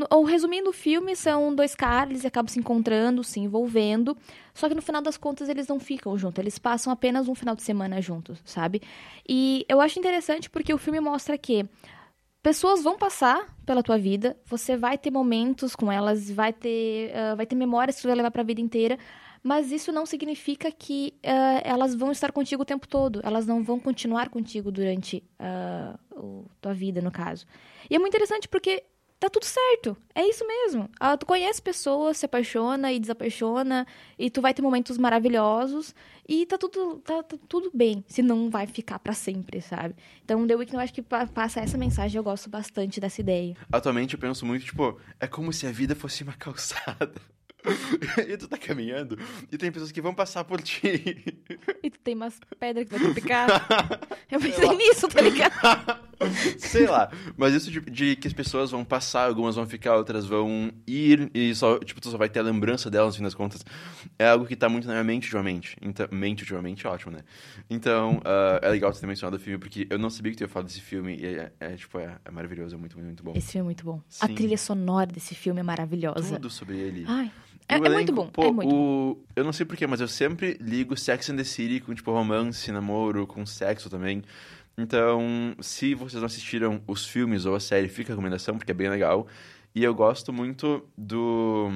Ou 0.09 0.25
resumindo 0.25 0.71
o 0.71 0.73
filme, 0.73 1.15
são 1.15 1.55
dois 1.55 1.75
caras, 1.75 2.13
eles 2.13 2.25
acabam 2.25 2.49
se 2.49 2.59
encontrando, 2.59 3.23
se 3.23 3.39
envolvendo. 3.39 4.17
Só 4.55 4.67
que 4.67 4.75
no 4.75 4.81
final 4.81 5.03
das 5.03 5.19
contas 5.19 5.51
eles 5.51 5.69
não 5.69 5.79
ficam 5.79 6.17
juntos, 6.17 6.39
eles 6.39 6.59
passam 6.59 6.91
apenas 6.91 7.29
um 7.29 7.35
final 7.35 7.55
de 7.55 7.63
semana 7.63 8.01
juntos, 8.01 8.41
sabe? 8.43 8.81
E 9.29 9.67
eu 9.69 9.83
acho 9.83 9.99
interessante 9.99 10.49
porque 10.49 10.73
o 10.73 10.79
filme 10.79 10.99
mostra 10.99 11.37
que 11.37 11.67
pessoas 12.43 12.83
vão 12.83 12.97
passar 12.97 13.55
pela 13.67 13.83
tua 13.83 13.99
vida, 13.99 14.35
você 14.47 14.79
vai 14.79 14.97
ter 14.97 15.11
momentos 15.11 15.77
com 15.77 15.93
elas, 15.93 16.31
vai 16.31 16.55
ter, 16.55 17.13
uh, 17.13 17.37
vai 17.37 17.45
ter 17.45 17.55
memórias 17.55 17.97
que 17.97 18.03
você 18.03 18.09
vai 18.09 18.17
levar 18.17 18.31
para 18.31 18.41
a 18.41 18.47
vida 18.47 18.63
inteira, 18.63 18.99
mas 19.43 19.73
isso 19.73 19.91
não 19.91 20.07
significa 20.07 20.71
que 20.71 21.15
uh, 21.25 21.61
elas 21.65 21.95
vão 21.95 22.13
estar 22.13 22.31
contigo 22.31 22.63
o 22.63 22.67
tempo 22.67 22.87
todo. 22.87 23.21
Elas 23.25 23.45
não 23.47 23.63
vão 23.63 23.81
continuar 23.81 24.29
contigo 24.29 24.71
durante 24.71 25.23
uh, 25.41 25.99
o, 26.17 26.45
tua 26.61 26.73
vida, 26.73 27.01
no 27.01 27.11
caso. 27.11 27.45
E 27.91 27.97
é 27.97 27.99
muito 27.99 28.15
interessante 28.15 28.49
porque 28.49 28.85
tá 29.23 29.29
tudo 29.29 29.45
certo. 29.45 29.97
É 30.15 30.29
isso 30.29 30.47
mesmo. 30.47 30.85
Uh, 31.01 31.17
tu 31.19 31.27
conhece 31.27 31.61
pessoas, 31.61 32.19
se 32.19 32.27
apaixona 32.27 32.93
e 32.93 33.01
desapaixona, 33.01 33.87
e 34.19 34.31
tu 34.31 34.41
vai 34.41 34.55
ter 34.55 34.63
momentos 34.63 34.97
maravilhosos, 34.99 35.95
e 36.29 36.47
tá 36.47 36.57
tudo, 36.59 36.97
tá, 36.99 37.23
tá 37.23 37.37
tudo 37.49 37.71
bem, 37.73 38.05
se 38.09 38.23
não 38.23 38.51
vai 38.51 38.67
ficar 38.67 38.99
para 38.99 39.13
sempre, 39.13 39.61
sabe? 39.61 39.95
Então, 40.25 40.47
The 40.47 40.55
Weeknd 40.57 40.75
eu 40.75 40.81
acho 40.81 40.93
que 40.93 41.03
passa 41.03 41.61
essa 41.61 41.79
mensagem, 41.79 42.17
eu 42.17 42.25
gosto 42.25 42.51
bastante 42.51 43.01
dessa 43.01 43.21
ideia. 43.21 43.57
Atualmente 43.73 44.15
eu 44.15 44.21
penso 44.21 44.45
muito, 44.45 44.65
tipo, 44.65 44.99
é 45.21 45.27
como 45.27 45.53
se 45.53 45.67
a 45.67 45.73
vida 45.73 45.95
fosse 45.95 46.23
uma 46.23 46.35
calçada. 46.35 47.13
e 48.29 48.37
tu 48.37 48.49
tá 48.49 48.59
caminhando 48.59 49.19
e 49.51 49.57
tem 49.57 49.71
pessoas 49.71 49.93
que 49.93 50.01
vão 50.01 50.15
passar 50.15 50.45
por 50.45 50.61
ti. 50.61 51.41
E 51.83 51.91
tu 51.91 51.99
tem 52.01 52.15
umas 52.15 52.39
pedras 52.59 52.89
que 52.89 52.99
vai 52.99 53.09
te 53.09 53.15
picar. 53.21 54.01
Eu 54.31 54.41
pensei 54.41 54.69
nisso, 54.77 55.09
tá 55.09 55.21
ligado? 55.21 56.03
Sei 56.59 56.87
lá. 56.87 57.11
Mas 57.37 57.55
isso 57.55 57.71
de, 57.71 57.81
de, 57.81 58.17
que 58.17 58.27
as 58.27 58.33
pessoas 58.33 58.71
vão 58.71 58.85
passar, 58.85 59.27
algumas 59.27 59.57
vão 59.57 59.67
ficar, 59.67 59.97
outras 59.97 60.27
vão 60.27 60.73
ir 60.87 61.31
e 61.35 61.55
só, 61.55 61.79
tipo, 61.79 62.01
tu 62.01 62.11
só 62.11 62.19
vai 62.19 62.29
ter 62.29 62.41
a 62.41 62.43
lembrança 62.43 62.91
delas, 62.91 63.15
no 63.15 63.19
fim 63.19 63.25
das 63.25 63.35
contas. 63.35 63.65
É 64.19 64.29
algo 64.29 64.47
que 64.47 64.57
tá 64.57 64.69
muito 64.69 64.87
na 64.87 64.95
minha 64.95 65.05
mente 65.05 65.25
ultimamente. 65.25 65.77
Então, 65.81 66.07
mente 66.11 66.43
ultimamente, 66.43 66.87
ótimo, 66.87 67.13
né? 67.13 67.23
Então, 67.69 68.19
uh, 68.19 68.59
é 68.63 68.69
legal 68.69 68.93
você 68.93 69.01
ter 69.01 69.07
mencionado 69.07 69.37
o 69.37 69.41
filme, 69.41 69.59
porque 69.59 69.87
eu 69.91 69.99
não 69.99 70.11
sabia 70.11 70.33
que 70.33 70.39
tu 70.39 70.43
ia 70.43 70.49
falar 70.49 70.67
desse 70.67 70.81
filme 70.81 71.17
e 71.17 71.27
é, 71.27 71.53
é 71.61 71.77
tipo, 71.77 71.99
é, 71.99 72.19
é, 72.25 72.31
maravilhoso, 72.31 72.75
é 72.75 72.79
muito, 72.79 72.97
muito, 72.97 73.07
muito 73.07 73.25
bom. 73.25 73.33
Esse 73.35 73.53
filme 73.53 73.65
é 73.65 73.69
muito 73.69 73.85
bom. 73.85 74.01
Sim. 74.09 74.25
A 74.25 74.29
trilha 74.29 74.59
sonora 74.59 75.11
desse 75.11 75.35
filme 75.35 75.61
é 75.61 75.63
maravilhosa. 75.63 76.35
Tudo 76.35 76.51
sobre 76.51 76.79
ele. 76.79 77.05
Ai... 77.07 77.31
É, 77.73 77.77
é, 77.77 77.89
muito 77.91 78.13
bom, 78.13 78.27
pô, 78.29 78.45
é 78.45 78.53
muito 78.53 78.75
o... 78.75 79.15
bom. 79.15 79.25
Eu 79.35 79.45
não 79.45 79.53
sei 79.53 79.65
porquê, 79.67 79.87
mas 79.87 80.01
eu 80.01 80.09
sempre 80.09 80.57
ligo 80.61 80.97
Sex 80.97 81.31
and 81.31 81.37
the 81.37 81.45
City 81.45 81.81
com, 81.81 81.95
tipo, 81.95 82.11
romance, 82.13 82.71
namoro, 82.71 83.27
com 83.27 83.45
sexo 83.47 83.89
também. 83.89 84.23
Então, 84.77 85.55
se 85.61 85.95
vocês 85.95 86.21
não 86.21 86.27
assistiram 86.27 86.83
os 86.87 87.07
filmes 87.07 87.45
ou 87.45 87.55
a 87.55 87.61
série, 87.61 87.89
fica 87.89 88.13
a 88.13 88.15
recomendação, 88.15 88.57
porque 88.57 88.71
é 88.71 88.75
bem 88.75 88.89
legal. 88.89 89.27
E 89.75 89.83
eu 89.85 89.95
gosto 89.95 90.33
muito 90.33 90.87
do 90.97 91.71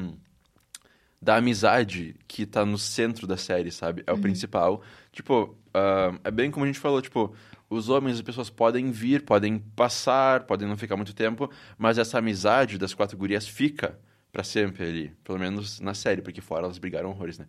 da 1.21 1.37
amizade 1.37 2.15
que 2.29 2.45
tá 2.47 2.65
no 2.65 2.79
centro 2.79 3.27
da 3.27 3.37
série, 3.37 3.71
sabe? 3.71 4.03
É 4.07 4.13
o 4.13 4.19
principal. 4.19 4.83
Tipo, 5.11 5.57
ah, 5.75 6.19
é 6.25 6.31
bem 6.31 6.51
como 6.51 6.65
a 6.65 6.67
gente 6.67 6.79
falou, 6.79 7.03
tipo, 7.03 7.35
os 7.69 7.89
homens 7.89 8.17
e 8.17 8.21
as 8.21 8.23
pessoas 8.23 8.51
podem 8.51 8.91
vir, 8.91 9.25
podem 9.25 9.59
passar, 9.59 10.45
podem 10.45 10.69
não 10.69 10.77
ficar 10.77 10.97
muito 10.97 11.15
tempo, 11.15 11.51
mas 11.77 11.99
essa 11.99 12.19
amizade 12.19 12.79
das 12.79 12.95
quatro 12.95 13.17
gurias 13.17 13.49
fica 13.49 13.99
pra 14.37 14.45
sempre 14.45 14.85
ali. 14.85 15.13
Pelo 15.25 15.39
menos 15.39 15.81
na 15.81 15.95
série, 15.95 16.21
porque 16.21 16.43
fora 16.43 16.65
elas 16.65 16.77
brigaram 16.77 17.09
horrores, 17.09 17.39
né? 17.39 17.47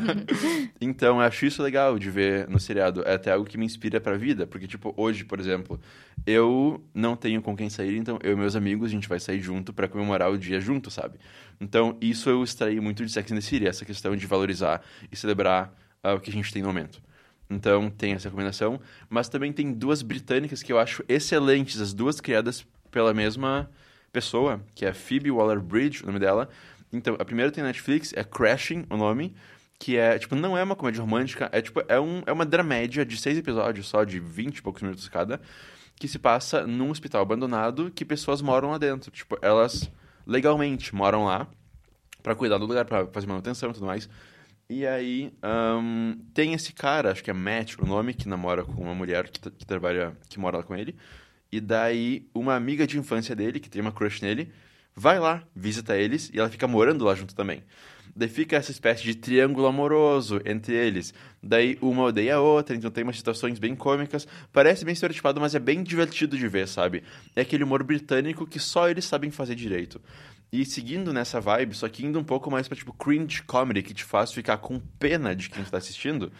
então, 0.80 1.16
eu 1.16 1.20
acho 1.20 1.44
isso 1.44 1.62
legal 1.62 1.98
de 1.98 2.10
ver 2.10 2.48
no 2.48 2.58
seriado. 2.58 3.02
É 3.06 3.16
até 3.16 3.30
algo 3.32 3.44
que 3.44 3.58
me 3.58 3.66
inspira 3.66 4.00
pra 4.00 4.16
vida, 4.16 4.46
porque, 4.46 4.66
tipo, 4.66 4.94
hoje, 4.96 5.26
por 5.26 5.38
exemplo, 5.38 5.78
eu 6.26 6.82
não 6.94 7.16
tenho 7.16 7.42
com 7.42 7.54
quem 7.54 7.68
sair, 7.68 7.98
então 7.98 8.18
eu 8.22 8.32
e 8.32 8.34
meus 8.36 8.56
amigos, 8.56 8.88
a 8.88 8.90
gente 8.90 9.06
vai 9.06 9.20
sair 9.20 9.42
junto 9.42 9.74
pra 9.74 9.86
comemorar 9.88 10.30
o 10.30 10.38
dia 10.38 10.58
junto, 10.58 10.90
sabe? 10.90 11.18
Então, 11.60 11.98
isso 12.00 12.30
eu 12.30 12.42
extraí 12.42 12.80
muito 12.80 13.04
de 13.04 13.12
Sex 13.12 13.30
and 13.30 13.34
the 13.34 13.42
City, 13.42 13.66
essa 13.66 13.84
questão 13.84 14.16
de 14.16 14.26
valorizar 14.26 14.82
e 15.12 15.16
celebrar 15.18 15.70
ah, 16.02 16.14
o 16.14 16.20
que 16.20 16.30
a 16.30 16.32
gente 16.32 16.50
tem 16.50 16.62
no 16.62 16.68
momento. 16.68 16.98
Então, 17.50 17.90
tem 17.90 18.14
essa 18.14 18.30
recomendação. 18.30 18.80
Mas 19.10 19.28
também 19.28 19.52
tem 19.52 19.70
duas 19.70 20.00
britânicas 20.00 20.62
que 20.62 20.72
eu 20.72 20.78
acho 20.78 21.04
excelentes, 21.10 21.78
as 21.78 21.92
duas 21.92 22.22
criadas 22.22 22.66
pela 22.90 23.12
mesma 23.12 23.68
pessoa, 24.12 24.60
que 24.74 24.84
é 24.84 24.92
Phoebe 24.92 25.30
Waller-Bridge, 25.30 26.02
o 26.02 26.06
nome 26.06 26.18
dela. 26.18 26.48
Então, 26.92 27.16
a 27.18 27.24
primeira 27.24 27.50
tem 27.50 27.64
Netflix, 27.64 28.12
é 28.14 28.22
Crashing, 28.24 28.86
o 28.88 28.96
nome, 28.96 29.34
que 29.78 29.96
é, 29.96 30.18
tipo, 30.18 30.34
não 30.34 30.56
é 30.56 30.62
uma 30.62 30.76
comédia 30.76 31.00
romântica, 31.02 31.48
é 31.52 31.60
tipo, 31.60 31.82
é, 31.88 32.00
um, 32.00 32.22
é 32.26 32.32
uma 32.32 32.46
dramédia 32.46 33.04
de 33.04 33.16
seis 33.16 33.36
episódios 33.36 33.86
só, 33.86 34.04
de 34.04 34.18
vinte 34.18 34.58
e 34.58 34.62
poucos 34.62 34.82
minutos 34.82 35.08
cada, 35.08 35.40
que 35.96 36.08
se 36.08 36.18
passa 36.18 36.66
num 36.66 36.90
hospital 36.90 37.22
abandonado 37.22 37.90
que 37.90 38.04
pessoas 38.04 38.40
moram 38.40 38.70
lá 38.70 38.78
dentro. 38.78 39.10
Tipo, 39.10 39.38
elas 39.42 39.90
legalmente 40.26 40.94
moram 40.94 41.24
lá 41.24 41.46
pra 42.22 42.34
cuidar 42.34 42.58
do 42.58 42.66
lugar, 42.66 42.84
pra 42.84 43.06
fazer 43.06 43.26
manutenção 43.26 43.70
e 43.70 43.72
tudo 43.72 43.86
mais. 43.86 44.08
E 44.68 44.86
aí, 44.86 45.32
ahn, 45.42 46.14
tem 46.34 46.52
esse 46.52 46.72
cara, 46.72 47.12
acho 47.12 47.22
que 47.22 47.30
é 47.30 47.32
Matt 47.32 47.76
o 47.78 47.86
nome, 47.86 48.14
que 48.14 48.28
namora 48.28 48.64
com 48.64 48.82
uma 48.82 48.94
mulher 48.94 49.28
que, 49.28 49.38
que 49.50 49.64
trabalha, 49.64 50.16
que 50.28 50.38
mora 50.38 50.56
lá 50.56 50.62
com 50.62 50.74
ele. 50.74 50.96
E 51.50 51.60
daí, 51.60 52.28
uma 52.34 52.54
amiga 52.54 52.86
de 52.86 52.98
infância 52.98 53.34
dele, 53.34 53.60
que 53.60 53.70
tem 53.70 53.80
uma 53.80 53.92
crush 53.92 54.20
nele, 54.22 54.52
vai 54.94 55.18
lá, 55.18 55.42
visita 55.54 55.96
eles 55.96 56.30
e 56.32 56.38
ela 56.38 56.48
fica 56.48 56.66
morando 56.66 57.04
lá 57.04 57.14
junto 57.14 57.34
também. 57.34 57.62
Daí 58.14 58.28
fica 58.28 58.56
essa 58.56 58.70
espécie 58.70 59.02
de 59.02 59.14
triângulo 59.14 59.66
amoroso 59.66 60.40
entre 60.46 60.74
eles. 60.74 61.12
Daí 61.42 61.76
uma 61.82 62.04
odeia 62.04 62.36
a 62.36 62.40
outra, 62.40 62.74
então 62.74 62.90
tem 62.90 63.04
umas 63.04 63.18
situações 63.18 63.58
bem 63.58 63.76
cômicas. 63.76 64.26
Parece 64.50 64.86
bem 64.86 64.94
estereotipado, 64.94 65.38
mas 65.38 65.54
é 65.54 65.58
bem 65.58 65.82
divertido 65.82 66.36
de 66.38 66.48
ver, 66.48 66.66
sabe? 66.66 67.02
É 67.34 67.42
aquele 67.42 67.62
humor 67.62 67.82
britânico 67.82 68.46
que 68.46 68.58
só 68.58 68.88
eles 68.88 69.04
sabem 69.04 69.30
fazer 69.30 69.54
direito. 69.54 70.00
E 70.50 70.64
seguindo 70.64 71.12
nessa 71.12 71.40
vibe, 71.40 71.74
só 71.74 71.88
que 71.88 72.06
indo 72.06 72.18
um 72.18 72.24
pouco 72.24 72.50
mais 72.50 72.66
pra 72.66 72.76
tipo 72.76 72.92
cringe 72.92 73.42
comedy, 73.42 73.82
que 73.82 73.92
te 73.92 74.04
faz 74.04 74.32
ficar 74.32 74.56
com 74.58 74.80
pena 74.98 75.36
de 75.36 75.50
quem 75.50 75.62
está 75.62 75.76
assistindo, 75.76 76.32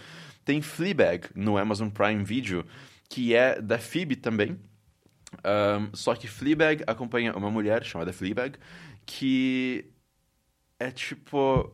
tem 0.44 0.62
Fleabag 0.62 1.26
no 1.34 1.58
Amazon 1.58 1.90
Prime 1.90 2.25
Video, 2.25 2.64
que 3.10 3.34
é 3.34 3.60
da 3.60 3.78
Phoebe 3.78 4.16
também. 4.16 4.56
Ahn, 5.45 5.90
só 5.92 6.14
que 6.14 6.28
Fleabag 6.28 6.83
acompanha 6.87 7.35
uma 7.37 7.50
mulher 7.50 7.85
chamada 7.85 8.12
Fleabag, 8.12 8.59
que 9.04 9.87
é 10.78 10.90
tipo 10.90 11.73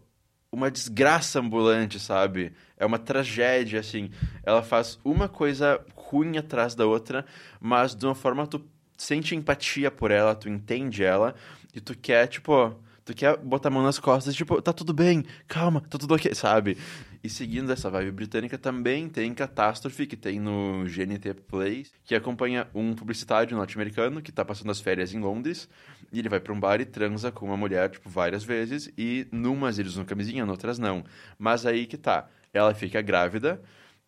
uma 0.51 0.71
desgraça 0.71 1.41
ambulante, 1.41 1.99
sabe? 1.99 2.53
É 2.77 2.85
uma 2.85 2.99
tragédia, 2.99 3.81
assim. 3.81 4.11
Ela 4.45 4.63
faz 4.63 4.99
uma 5.03 5.29
coisa 5.29 5.83
ruim 5.97 6.37
atrás 6.37 6.75
da 6.75 6.87
outra, 6.87 7.25
mas 7.59 7.95
de 7.95 8.05
uma 8.05 8.15
forma 8.15 8.47
tu 8.47 8.63
sente 8.99 9.35
empatia 9.35 9.91
por 9.91 10.11
ela, 10.11 10.35
tu 10.35 10.49
entende 10.49 11.03
ela, 11.03 11.35
e 11.75 11.81
tu 11.81 11.97
quer, 11.97 12.27
tipo, 12.27 12.75
tu 13.05 13.15
quer 13.15 13.37
botar 13.39 13.69
a 13.69 13.73
mão 13.73 13.83
nas 13.83 13.99
costas, 13.99 14.35
tipo, 14.35 14.61
tá 14.61 14.73
tudo 14.73 14.93
bem, 14.93 15.25
calma, 15.49 15.81
tá 15.81 15.99
tudo 15.99 16.15
ok, 16.15 16.35
sabe? 16.35 16.77
E 17.25 17.29
seguindo 17.29 17.71
essa 17.71 17.89
vibe 17.89 18.11
britânica, 18.11 18.59
também 18.59 19.09
tem 19.09 19.33
Catástrofe, 19.33 20.09
que 20.09 20.17
tem 20.17 20.41
no 20.41 20.85
GNT 20.87 21.35
Play, 21.47 21.87
que 22.05 22.17
acompanha 22.17 22.67
um 22.75 22.95
publicitário 22.95 23.57
norte-americano 23.57 24.21
que 24.21 24.33
tá 24.33 24.45
passando 24.45 24.73
as 24.73 24.81
férias 24.81 25.15
em 25.15 25.21
Londres, 25.21 25.69
e 26.13 26.19
ele 26.19 26.29
vai 26.29 26.41
pra 26.41 26.53
um 26.53 26.59
bar 26.59 26.81
e 26.81 26.85
transa 26.85 27.31
com 27.31 27.47
uma 27.47 27.57
mulher, 27.57 27.91
tipo, 27.91 28.11
várias 28.11 28.43
vezes, 28.43 28.93
e 28.99 29.29
numas 29.31 29.79
eles 29.79 29.93
usam 29.93 30.05
camisinha, 30.05 30.45
noutras 30.45 30.81
não. 30.81 31.05
Mas 31.39 31.65
aí 31.65 31.87
que 31.87 31.97
tá, 31.97 32.29
ela 32.53 32.75
fica 32.75 33.01
grávida, 33.01 33.63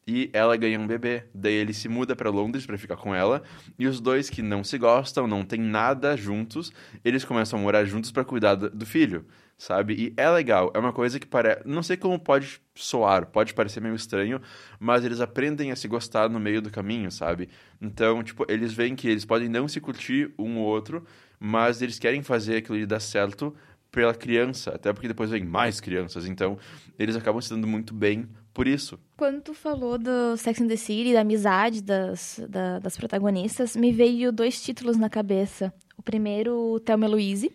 e 0.06 0.30
ela 0.32 0.56
ganha 0.56 0.78
um 0.78 0.86
bebê. 0.86 1.24
Daí 1.34 1.54
ele 1.54 1.72
se 1.72 1.88
muda 1.88 2.14
pra 2.14 2.30
Londres 2.30 2.66
pra 2.66 2.78
ficar 2.78 2.96
com 2.96 3.14
ela. 3.14 3.42
E 3.78 3.86
os 3.86 4.00
dois 4.00 4.28
que 4.28 4.42
não 4.42 4.62
se 4.62 4.78
gostam, 4.78 5.26
não 5.26 5.44
tem 5.44 5.60
nada 5.60 6.16
juntos, 6.16 6.72
eles 7.04 7.24
começam 7.24 7.58
a 7.58 7.62
morar 7.62 7.84
juntos 7.84 8.10
pra 8.10 8.24
cuidar 8.24 8.54
do 8.54 8.86
filho, 8.86 9.24
sabe? 9.56 9.94
E 9.94 10.14
é 10.16 10.28
legal, 10.28 10.70
é 10.74 10.78
uma 10.78 10.92
coisa 10.92 11.18
que 11.18 11.26
parece, 11.26 11.62
não 11.66 11.82
sei 11.82 11.96
como 11.96 12.18
pode 12.18 12.60
soar, 12.74 13.26
pode 13.26 13.54
parecer 13.54 13.80
meio 13.80 13.94
estranho, 13.94 14.40
mas 14.78 15.04
eles 15.04 15.20
aprendem 15.20 15.72
a 15.72 15.76
se 15.76 15.88
gostar 15.88 16.28
no 16.28 16.40
meio 16.40 16.60
do 16.60 16.70
caminho, 16.70 17.10
sabe? 17.10 17.48
Então, 17.80 18.22
tipo, 18.22 18.44
eles 18.48 18.72
veem 18.72 18.94
que 18.94 19.08
eles 19.08 19.24
podem 19.24 19.48
não 19.48 19.66
se 19.68 19.80
curtir 19.80 20.32
um 20.38 20.58
ou 20.58 20.66
outro, 20.66 21.04
mas 21.38 21.82
eles 21.82 21.98
querem 21.98 22.22
fazer 22.22 22.56
aquilo 22.56 22.76
ali 22.76 22.86
dar 22.86 23.00
certo 23.00 23.54
pela 23.90 24.12
criança, 24.12 24.72
até 24.74 24.92
porque 24.92 25.06
depois 25.06 25.30
vem 25.30 25.44
mais 25.44 25.80
crianças, 25.80 26.26
então 26.26 26.58
eles 26.98 27.14
acabam 27.14 27.40
se 27.40 27.50
dando 27.50 27.66
muito 27.66 27.94
bem 27.94 28.28
por 28.54 28.66
isso. 28.68 28.98
Quando 29.16 29.42
tu 29.42 29.52
falou 29.52 29.98
do 29.98 30.36
Sex 30.38 30.60
and 30.60 30.68
the 30.68 30.76
City, 30.76 31.12
da 31.12 31.20
amizade 31.22 31.82
das, 31.82 32.40
da- 32.48 32.78
das 32.78 32.96
protagonistas, 32.96 33.74
me 33.76 33.90
veio 33.92 34.30
dois 34.32 34.62
títulos 34.62 34.96
na 34.96 35.10
cabeça. 35.10 35.74
O 35.98 36.02
primeiro, 36.02 36.78
Thelma 36.80 37.06
Louise, 37.08 37.50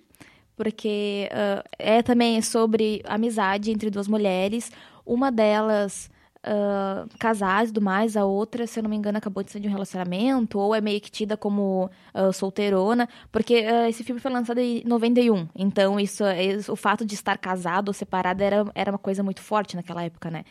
porque 0.55 1.29
ah, 1.31 1.63
é 1.79 2.01
também 2.01 2.41
sobre 2.41 3.01
amizade 3.05 3.71
entre 3.71 3.89
duas 3.89 4.07
mulheres. 4.07 4.71
Uma 5.05 5.31
delas 5.31 6.09
ah, 6.43 7.05
casada 7.17 7.63
e 7.63 7.67
tudo 7.67 7.81
mais, 7.81 8.15
a 8.17 8.25
outra, 8.25 8.67
se 8.67 8.79
eu 8.79 8.83
não 8.83 8.89
me 8.89 8.95
engano, 8.95 9.17
acabou 9.17 9.41
de 9.43 9.51
sair 9.51 9.61
de 9.61 9.67
um 9.67 9.71
relacionamento, 9.71 10.59
ou 10.59 10.73
é 10.75 10.81
meio 10.81 10.99
que 11.01 11.09
tida 11.11 11.35
como 11.37 11.89
ah, 12.13 12.31
solteirona, 12.31 13.07
porque 13.31 13.65
ah, 13.67 13.89
esse 13.89 14.03
filme 14.03 14.19
foi 14.21 14.31
lançado 14.31 14.59
em 14.59 14.83
91, 14.85 15.47
então 15.55 15.99
isso, 15.99 16.23
isso- 16.29 16.71
o 16.71 16.75
fato 16.75 17.05
de 17.05 17.13
estar 17.15 17.37
casado 17.37 17.87
ou 17.89 17.93
separado 17.93 18.41
era, 18.43 18.65
era 18.75 18.91
uma 18.91 18.97
coisa 18.99 19.23
muito 19.23 19.41
forte 19.41 19.75
naquela 19.75 20.03
época, 20.03 20.29
né? 20.31 20.43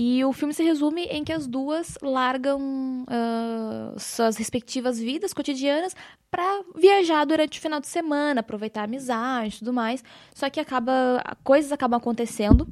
E 0.00 0.24
o 0.24 0.32
filme 0.32 0.54
se 0.54 0.62
resume 0.62 1.06
em 1.06 1.24
que 1.24 1.32
as 1.32 1.48
duas 1.48 1.98
largam 2.00 3.04
ah, 3.08 3.92
suas 3.98 4.36
respectivas 4.36 4.96
vidas 4.96 5.32
cotidianas 5.32 5.92
para 6.30 6.62
viajar 6.76 7.24
durante 7.24 7.58
o 7.58 7.60
final 7.60 7.80
de 7.80 7.88
semana, 7.88 8.38
aproveitar 8.38 8.82
a 8.82 8.84
amizade 8.84 9.56
e 9.56 9.58
tudo 9.58 9.72
mais. 9.72 10.04
Só 10.32 10.48
que 10.48 10.60
acaba, 10.60 11.20
coisas 11.42 11.72
acabam 11.72 11.98
acontecendo 11.98 12.68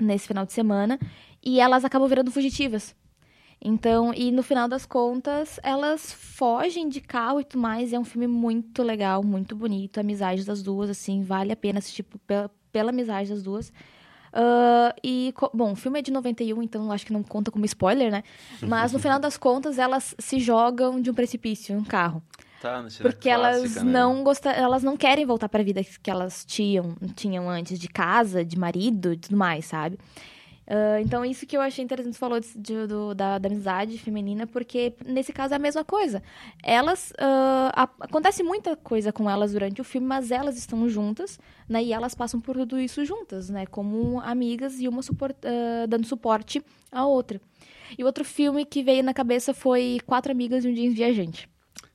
nesse 0.00 0.26
final 0.26 0.44
de 0.44 0.52
semana 0.52 0.98
e 1.40 1.60
elas 1.60 1.84
acabam 1.84 2.08
virando 2.08 2.32
fugitivas. 2.32 2.96
Então, 3.62 4.12
e 4.12 4.32
no 4.32 4.42
final 4.42 4.66
das 4.66 4.84
contas, 4.84 5.60
elas 5.62 6.12
fogem 6.12 6.88
de 6.88 7.00
carro 7.00 7.40
e 7.40 7.44
tudo 7.44 7.60
mais. 7.60 7.92
E 7.92 7.94
é 7.94 8.00
um 8.00 8.04
filme 8.04 8.26
muito 8.26 8.82
legal, 8.82 9.22
muito 9.22 9.54
bonito. 9.54 9.98
A 9.98 10.00
amizade 10.00 10.44
das 10.44 10.64
duas, 10.64 10.90
assim, 10.90 11.22
vale 11.22 11.52
a 11.52 11.56
pena 11.56 11.78
assistir 11.78 12.02
pela, 12.02 12.50
pela 12.72 12.90
amizade 12.90 13.30
das 13.30 13.40
duas. 13.40 13.72
Ah, 14.32 14.94
e, 15.02 15.34
bom, 15.52 15.72
o 15.72 15.76
filme 15.76 15.98
é 15.98 16.02
de 16.02 16.10
91, 16.10 16.62
então 16.62 16.90
acho 16.92 17.04
que 17.06 17.12
não 17.12 17.22
conta 17.22 17.50
como 17.50 17.64
spoiler, 17.64 18.10
né? 18.10 18.22
Mas 18.62 18.92
no 18.92 18.98
final 19.00 19.18
das 19.18 19.36
contas, 19.36 19.78
elas 19.78 20.14
se 20.18 20.38
jogam 20.40 21.00
de 21.00 21.10
um 21.10 21.14
precipício, 21.14 21.76
um 21.76 21.84
carro. 21.84 22.22
Tá, 22.60 22.84
Porque 23.00 23.30
elas 23.30 23.82
não 23.82 24.22
gostam, 24.22 24.52
elas 24.52 24.82
não 24.82 24.94
querem 24.94 25.24
voltar 25.24 25.48
para 25.48 25.62
a 25.62 25.64
vida 25.64 25.82
que 25.82 26.10
elas 26.10 26.44
tinham, 26.44 26.94
tinham 27.14 27.48
antes 27.48 27.78
de 27.78 27.88
casa, 27.88 28.44
de 28.44 28.58
marido 28.58 29.14
e 29.14 29.16
tudo 29.16 29.34
mais, 29.34 29.64
sabe? 29.64 29.98
Ah, 30.72 31.00
então, 31.00 31.24
isso 31.24 31.44
que 31.46 31.56
eu 31.56 31.60
achei 31.60 31.84
interessante, 31.84 32.12
você 32.14 32.18
falou 32.20 32.38
de- 32.38 32.56
de- 32.56 32.86
do- 32.86 33.12
da, 33.12 33.38
da 33.38 33.48
amizade 33.48 33.98
feminina, 33.98 34.46
porque 34.46 34.92
nesse 35.04 35.32
caso 35.32 35.52
é 35.52 35.56
a 35.56 35.58
mesma 35.58 35.84
coisa. 35.84 36.22
Elas. 36.62 37.12
ah, 37.18 37.72
a- 37.74 38.04
acontece 38.06 38.42
muita 38.44 38.76
coisa 38.76 39.12
com 39.12 39.28
elas 39.28 39.52
durante 39.52 39.80
o 39.80 39.84
filme, 39.84 40.06
mas 40.06 40.30
elas 40.30 40.56
estão 40.56 40.88
juntas, 40.88 41.40
né? 41.68 41.82
E 41.82 41.92
elas 41.92 42.14
passam 42.14 42.40
por 42.40 42.54
tudo 42.56 42.78
isso 42.78 43.04
juntas, 43.04 43.50
né? 43.50 43.66
Como 43.66 44.20
amigas 44.20 44.80
e 44.80 44.86
uma 44.86 45.02
supor- 45.02 45.34
ah, 45.44 45.86
dando 45.88 46.06
suporte 46.06 46.62
à 46.92 47.04
outra. 47.04 47.40
E 47.98 48.04
outro 48.04 48.24
filme 48.24 48.64
que 48.64 48.82
veio 48.84 49.02
na 49.02 49.12
cabeça 49.12 49.52
foi 49.52 49.98
Quatro 50.06 50.30
Amigas 50.30 50.64
e 50.64 50.68
um 50.68 50.74
Jeans 50.74 50.94
Viajante. 50.94 51.48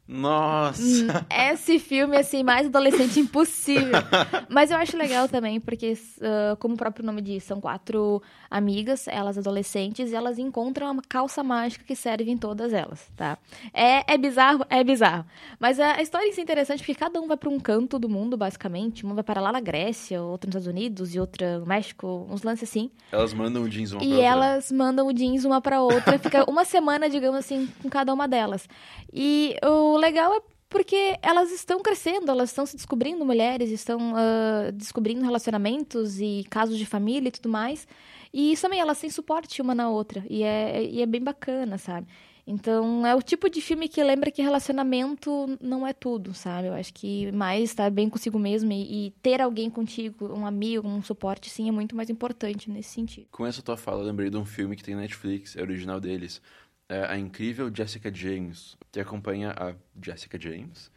Nossa! 0.07 1.25
Esse 1.29 1.79
filme, 1.79 2.15
assim, 2.17 2.43
mais 2.43 2.67
adolescente 2.67 3.19
impossível. 3.19 3.93
Mas 4.49 4.69
eu 4.69 4.77
acho 4.77 4.95
legal 4.95 5.27
também, 5.27 5.59
porque, 5.59 5.93
uh, 5.93 6.55
como 6.57 6.75
o 6.75 6.77
próprio 6.77 7.05
nome 7.05 7.21
diz, 7.21 7.43
são 7.43 7.59
quatro 7.59 8.21
amigas, 8.49 9.07
elas 9.07 9.37
adolescentes, 9.37 10.11
e 10.11 10.15
elas 10.15 10.37
encontram 10.37 10.91
uma 10.91 11.01
calça 11.01 11.43
mágica 11.43 11.83
que 11.83 11.95
serve 11.95 12.29
em 12.29 12.37
todas 12.37 12.71
elas, 12.71 13.09
tá? 13.15 13.37
É, 13.73 14.13
é 14.13 14.17
bizarro? 14.17 14.65
É 14.69 14.83
bizarro. 14.83 15.25
Mas 15.59 15.79
a 15.79 16.01
história 16.01 16.29
é 16.29 16.41
interessante 16.41 16.79
porque 16.79 16.95
cada 16.95 17.19
um 17.19 17.27
vai 17.27 17.37
para 17.37 17.49
um 17.49 17.59
canto 17.59 17.97
do 17.97 18.07
mundo, 18.07 18.37
basicamente. 18.37 19.03
Uma 19.03 19.15
vai 19.15 19.23
para 19.23 19.41
lá 19.41 19.51
na 19.51 19.59
Grécia, 19.59 20.21
outra 20.21 20.47
nos 20.47 20.55
Estados 20.55 20.67
Unidos 20.67 21.15
e 21.15 21.19
outra 21.19 21.59
no 21.59 21.65
México, 21.65 22.27
uns 22.29 22.43
lances 22.43 22.69
assim. 22.69 22.91
Elas 23.11 23.33
mandam 23.33 23.63
o 23.63 23.69
jeans 23.69 23.91
uma 23.91 24.03
E 24.03 24.07
pra 24.07 24.15
outra. 24.15 24.25
elas 24.29 24.71
mandam 24.71 25.07
o 25.07 25.13
jeans 25.13 25.45
uma 25.45 25.59
para 25.61 25.81
outra. 25.81 26.19
Fica 26.19 26.49
uma 26.49 26.63
semana, 26.63 27.09
digamos 27.09 27.39
assim, 27.39 27.67
com 27.81 27.89
cada 27.89 28.13
uma 28.13 28.27
delas. 28.27 28.67
E 29.11 29.55
o 29.63 29.94
legal 29.97 30.33
é 30.33 30.41
porque 30.69 31.17
elas 31.21 31.51
estão 31.51 31.81
crescendo, 31.81 32.29
elas 32.29 32.49
estão 32.49 32.65
se 32.65 32.75
descobrindo 32.75 33.25
mulheres, 33.25 33.69
estão 33.71 34.13
uh, 34.13 34.71
descobrindo 34.73 35.23
relacionamentos 35.23 36.19
e 36.19 36.45
casos 36.49 36.77
de 36.77 36.85
família 36.85 37.29
e 37.29 37.31
tudo 37.31 37.49
mais. 37.49 37.87
E 38.33 38.51
isso 38.51 38.63
também, 38.63 38.79
elas 38.79 38.99
têm 38.99 39.09
suporte 39.09 39.61
uma 39.61 39.73
na 39.73 39.89
outra. 39.89 40.25
E 40.29 40.43
é, 40.43 40.83
e 40.83 41.01
é 41.01 41.05
bem 41.05 41.21
bacana, 41.21 41.77
sabe? 41.77 42.07
Então, 42.47 43.05
é 43.07 43.15
o 43.15 43.21
tipo 43.23 43.49
de 43.49 43.59
filme 43.59 43.87
que 43.87 44.03
lembra 44.03 44.29
que 44.29 44.41
relacionamento 44.41 45.57
não 45.59 45.85
é 45.85 45.93
tudo, 45.93 46.33
sabe? 46.33 46.67
Eu 46.67 46.73
acho 46.73 46.93
que 46.93 47.31
mais 47.31 47.63
estar 47.71 47.89
bem 47.89 48.07
consigo 48.07 48.37
mesmo 48.37 48.71
e, 48.71 49.07
e, 49.07 49.11
ter 49.21 49.41
alguém 49.41 49.67
contigo, 49.67 50.31
um 50.31 50.45
amigo, 50.45 50.87
um 50.87 51.01
suporte, 51.01 51.49
sim, 51.49 51.67
é 51.67 51.71
muito 51.71 51.95
mais 51.95 52.07
importante 52.07 52.69
nesse 52.69 52.89
sentido. 52.89 53.25
Com 53.31 53.47
essa 53.47 53.63
tua 53.63 53.75
fala, 53.75 54.01
eu 54.01 54.05
lembrei 54.05 54.29
de 54.29 54.37
um 54.37 54.45
filme 54.45 54.75
que 54.75 54.83
tem 54.83 54.95
Netflix, 54.95 55.55
é 55.55 55.61
original 55.61 55.99
deles. 55.99 56.39
É 56.87 57.05
a 57.05 57.17
incrível 57.17 57.71
Jessica 57.75 58.13
James, 58.13 58.77
que 58.91 58.99
acompanha 58.99 59.51
a 59.57 59.75
Jessica 60.01 60.39
James. 60.39 60.91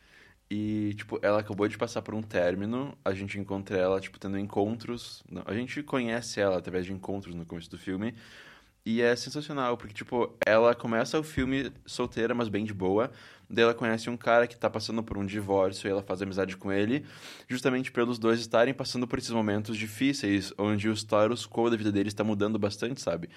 E, 0.50 0.94
tipo, 0.94 1.18
ela 1.22 1.40
acabou 1.40 1.68
de 1.68 1.76
passar 1.78 2.02
por 2.02 2.14
um 2.14 2.22
término, 2.22 2.96
a 3.04 3.12
gente 3.12 3.38
encontra 3.38 3.76
ela, 3.78 4.00
tipo, 4.00 4.18
tendo 4.18 4.38
encontros. 4.38 5.22
A 5.46 5.54
gente 5.54 5.82
conhece 5.82 6.40
ela 6.40 6.58
através 6.58 6.86
de 6.86 6.92
encontros 6.92 7.34
no 7.34 7.44
começo 7.46 7.70
do 7.70 7.78
filme. 7.78 8.14
E 8.84 9.02
é 9.02 9.14
sensacional, 9.14 9.76
porque, 9.76 9.92
tipo, 9.92 10.34
ela 10.44 10.74
começa 10.74 11.18
o 11.18 11.22
filme 11.22 11.70
solteira, 11.84 12.34
mas 12.34 12.48
bem 12.48 12.64
de 12.64 12.72
boa. 12.72 13.10
Daí 13.50 13.64
ela 13.64 13.74
conhece 13.74 14.10
um 14.10 14.16
cara 14.16 14.46
que 14.46 14.56
tá 14.56 14.68
passando 14.68 15.02
por 15.02 15.16
um 15.16 15.24
divórcio 15.24 15.88
e 15.88 15.90
ela 15.90 16.02
faz 16.02 16.20
amizade 16.20 16.56
com 16.56 16.70
ele, 16.70 17.04
justamente 17.48 17.90
pelos 17.90 18.18
dois 18.18 18.40
estarem 18.40 18.74
passando 18.74 19.06
por 19.06 19.18
esses 19.18 19.30
momentos 19.30 19.76
difíceis, 19.76 20.52
onde 20.58 20.88
o 20.88 20.92
status 20.92 21.46
quo 21.46 21.70
da 21.70 21.76
vida 21.76 21.90
deles 21.90 22.12
está 22.12 22.22
mudando 22.22 22.58
bastante, 22.58 23.00
sabe? 23.00 23.28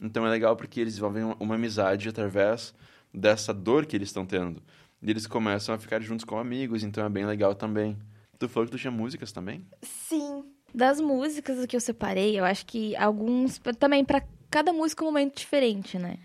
Então 0.00 0.26
é 0.26 0.30
legal 0.30 0.56
porque 0.56 0.80
eles 0.80 0.94
desenvolvem 0.94 1.36
uma 1.38 1.54
amizade 1.54 2.08
através 2.08 2.74
dessa 3.12 3.52
dor 3.52 3.84
que 3.84 3.96
eles 3.96 4.08
estão 4.08 4.24
tendo. 4.24 4.62
E 5.02 5.10
eles 5.10 5.26
começam 5.26 5.74
a 5.74 5.78
ficar 5.78 6.00
juntos 6.00 6.24
como 6.24 6.40
amigos, 6.40 6.82
então 6.82 7.04
é 7.04 7.08
bem 7.08 7.26
legal 7.26 7.54
também. 7.54 7.96
Tu 8.38 8.48
falou 8.48 8.66
que 8.66 8.72
tu 8.72 8.78
tinha 8.78 8.90
músicas 8.90 9.32
também? 9.32 9.66
Sim. 9.82 10.44
Das 10.74 11.00
músicas 11.00 11.64
que 11.66 11.74
eu 11.74 11.80
separei, 11.80 12.38
eu 12.38 12.44
acho 12.44 12.64
que 12.66 12.94
alguns. 12.96 13.58
Também 13.78 14.04
para 14.04 14.22
cada 14.50 14.72
música 14.72 15.02
um 15.04 15.08
momento 15.08 15.36
diferente, 15.36 15.98
né? 15.98 16.16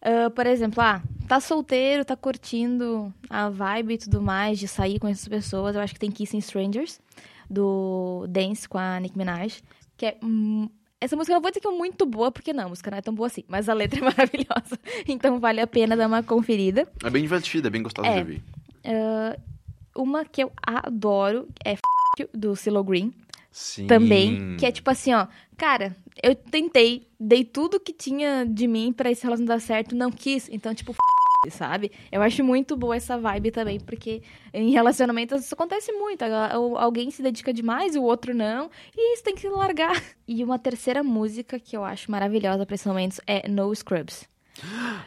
Uh, 0.00 0.30
por 0.30 0.46
exemplo, 0.46 0.80
ah, 0.80 1.02
tá 1.28 1.40
solteiro, 1.40 2.04
tá 2.04 2.16
curtindo 2.16 3.12
a 3.28 3.50
vibe 3.50 3.94
e 3.94 3.98
tudo 3.98 4.22
mais, 4.22 4.58
de 4.58 4.66
sair 4.66 4.98
com 4.98 5.06
essas 5.06 5.28
pessoas. 5.28 5.74
Eu 5.74 5.82
acho 5.82 5.92
que 5.92 6.00
tem 6.00 6.10
Kissing 6.10 6.38
Strangers, 6.38 6.98
do 7.48 8.26
Dance 8.28 8.68
com 8.68 8.78
a 8.78 8.98
Nicki 8.98 9.18
Minaj, 9.18 9.62
que 9.96 10.06
é. 10.06 10.16
Essa 11.02 11.16
música 11.16 11.32
eu 11.32 11.36
não 11.36 11.42
vou 11.42 11.50
dizer 11.50 11.60
que 11.60 11.66
é 11.66 11.70
muito 11.70 12.04
boa, 12.04 12.30
porque 12.30 12.52
não, 12.52 12.66
a 12.66 12.68
música 12.68 12.90
não 12.90 12.98
é 12.98 13.00
tão 13.00 13.14
boa 13.14 13.26
assim, 13.26 13.42
mas 13.48 13.70
a 13.70 13.74
letra 13.74 14.00
é 14.00 14.02
maravilhosa. 14.04 14.78
Então 15.08 15.38
vale 15.40 15.60
a 15.60 15.66
pena 15.66 15.96
dar 15.96 16.06
uma 16.06 16.22
conferida. 16.22 16.86
É 17.02 17.08
bem 17.08 17.22
divertida, 17.22 17.68
é 17.68 17.70
bem 17.70 17.82
gostosa 17.82 18.08
é, 18.08 18.14
de 18.14 18.18
ouvir. 18.18 18.42
Uh, 18.84 19.40
uma 19.96 20.24
que 20.24 20.42
eu 20.42 20.52
adoro 20.62 21.48
é 21.64 21.76
do 22.34 22.54
Silo 22.54 22.84
Green. 22.84 23.14
Sim. 23.50 23.86
Também, 23.86 24.56
que 24.56 24.64
é 24.64 24.70
tipo 24.70 24.88
assim, 24.90 25.12
ó, 25.12 25.26
cara, 25.56 25.96
eu 26.22 26.34
tentei, 26.34 27.08
dei 27.18 27.44
tudo 27.44 27.80
que 27.80 27.92
tinha 27.92 28.46
de 28.46 28.68
mim 28.68 28.92
para 28.92 29.10
esse 29.10 29.22
relacionamento 29.22 29.58
dar 29.58 29.60
certo, 29.60 29.96
não 29.96 30.10
quis, 30.10 30.48
então 30.50 30.74
tipo, 30.74 30.94
sabe? 31.50 31.90
Eu 32.12 32.22
acho 32.22 32.44
muito 32.44 32.76
boa 32.76 32.96
essa 32.96 33.18
vibe 33.18 33.50
também, 33.50 33.80
porque 33.80 34.22
em 34.52 34.70
relacionamentos 34.70 35.44
isso 35.44 35.54
acontece 35.54 35.92
muito, 35.92 36.22
alguém 36.76 37.10
se 37.10 37.22
dedica 37.22 37.52
demais 37.52 37.96
o 37.96 38.02
outro 38.02 38.34
não, 38.34 38.70
e 38.96 39.14
isso 39.14 39.24
tem 39.24 39.34
que 39.34 39.48
largar. 39.48 40.00
E 40.28 40.44
uma 40.44 40.58
terceira 40.58 41.02
música 41.02 41.58
que 41.58 41.76
eu 41.76 41.84
acho 41.84 42.10
maravilhosa 42.10 42.64
para 42.64 42.74
esses 42.74 42.86
momentos 42.86 43.20
é 43.26 43.48
No 43.48 43.74
Scrubs. 43.74 44.28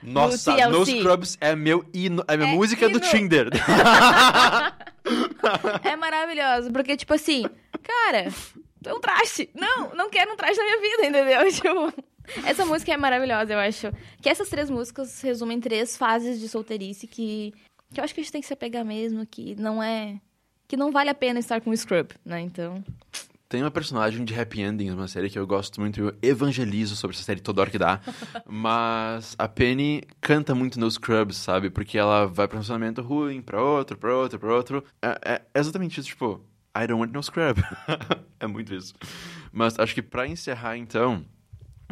Nossa, 0.02 0.68
No 0.68 0.86
Scrubs 0.86 1.38
é 1.40 1.56
meu 1.56 1.86
hino, 1.94 2.24
é 2.28 2.36
minha 2.36 2.50
é 2.50 2.56
música 2.56 2.88
hino. 2.88 3.00
do 3.00 3.00
Tinder. 3.00 3.50
é 5.84 5.96
maravilhoso, 5.96 6.72
porque, 6.72 6.98
tipo 6.98 7.14
assim, 7.14 7.46
cara, 7.84 8.32
tu 8.82 8.90
é 8.90 8.94
um 8.94 9.00
traste. 9.00 9.50
Não, 9.54 9.94
não 9.96 10.10
quero 10.10 10.34
um 10.34 10.36
traste 10.36 10.58
na 10.58 10.64
minha 10.64 10.82
vida, 10.82 11.06
entendeu? 11.08 11.52
Tipo, 11.54 12.48
essa 12.48 12.66
música 12.66 12.94
é 12.94 12.98
maravilhosa, 12.98 13.54
eu 13.54 13.60
acho. 13.60 13.92
Que 14.22 14.30
essas 14.30 14.50
três 14.50 14.70
músicas 14.70 15.22
resumem 15.22 15.60
três 15.60 15.98
fases 15.98 16.40
de 16.40 16.48
solteirice 16.48 17.06
que, 17.06 17.54
que 17.94 18.00
eu 18.00 18.04
acho 18.04 18.14
que 18.14 18.22
a 18.22 18.24
gente 18.24 18.32
tem 18.32 18.42
que 18.42 18.48
se 18.48 18.54
apegar 18.54 18.86
mesmo, 18.86 19.26
que 19.26 19.56
não 19.56 19.84
é. 19.84 20.20
que 20.68 20.78
não 20.78 20.92
vale 20.92 21.10
a 21.10 21.16
pena 21.16 21.40
estar 21.40 21.62
com 21.62 21.70
o 21.70 21.78
Scrub, 21.78 22.12
né? 22.26 22.40
Então. 22.40 22.84
Tem 23.50 23.62
uma 23.62 23.70
personagem 23.70 24.26
de 24.26 24.34
Happy 24.34 24.62
Endings, 24.62 24.96
uma 24.96 25.08
série 25.08 25.30
que 25.30 25.38
eu 25.38 25.46
gosto 25.46 25.80
muito, 25.80 26.00
eu 26.00 26.16
evangelizo 26.24 26.96
sobre 26.96 27.16
essa 27.16 27.24
série 27.24 27.40
toda 27.40 27.62
hora 27.62 27.70
que 27.70 27.78
dá. 27.78 28.02
mas 28.48 29.36
a 29.38 29.48
Penny 29.48 30.02
canta 30.20 30.56
muito 30.56 30.80
nos 30.80 30.96
Scrubs, 30.96 31.38
sabe? 31.38 31.70
Porque 31.70 31.98
ela 31.98 32.26
vai 32.26 32.48
pra 32.48 32.56
um 32.56 32.62
relacionamento 32.62 33.04
ruim, 33.04 33.44
pra 33.44 33.62
outro, 33.62 33.96
pra 33.96 34.16
outro, 34.16 34.40
pra 34.40 34.56
outro. 34.56 34.84
É, 35.00 35.42
é 35.54 35.60
exatamente 35.60 36.00
isso, 36.00 36.10
tipo, 36.10 36.42
I 36.76 36.88
don't 36.88 37.00
want 37.00 37.12
no 37.12 37.22
scrub. 37.22 37.62
é 38.40 38.48
muito 38.48 38.74
isso. 38.74 38.94
Mas 39.52 39.78
acho 39.78 39.94
que 39.94 40.02
pra 40.02 40.28
encerrar, 40.28 40.76
então, 40.78 41.24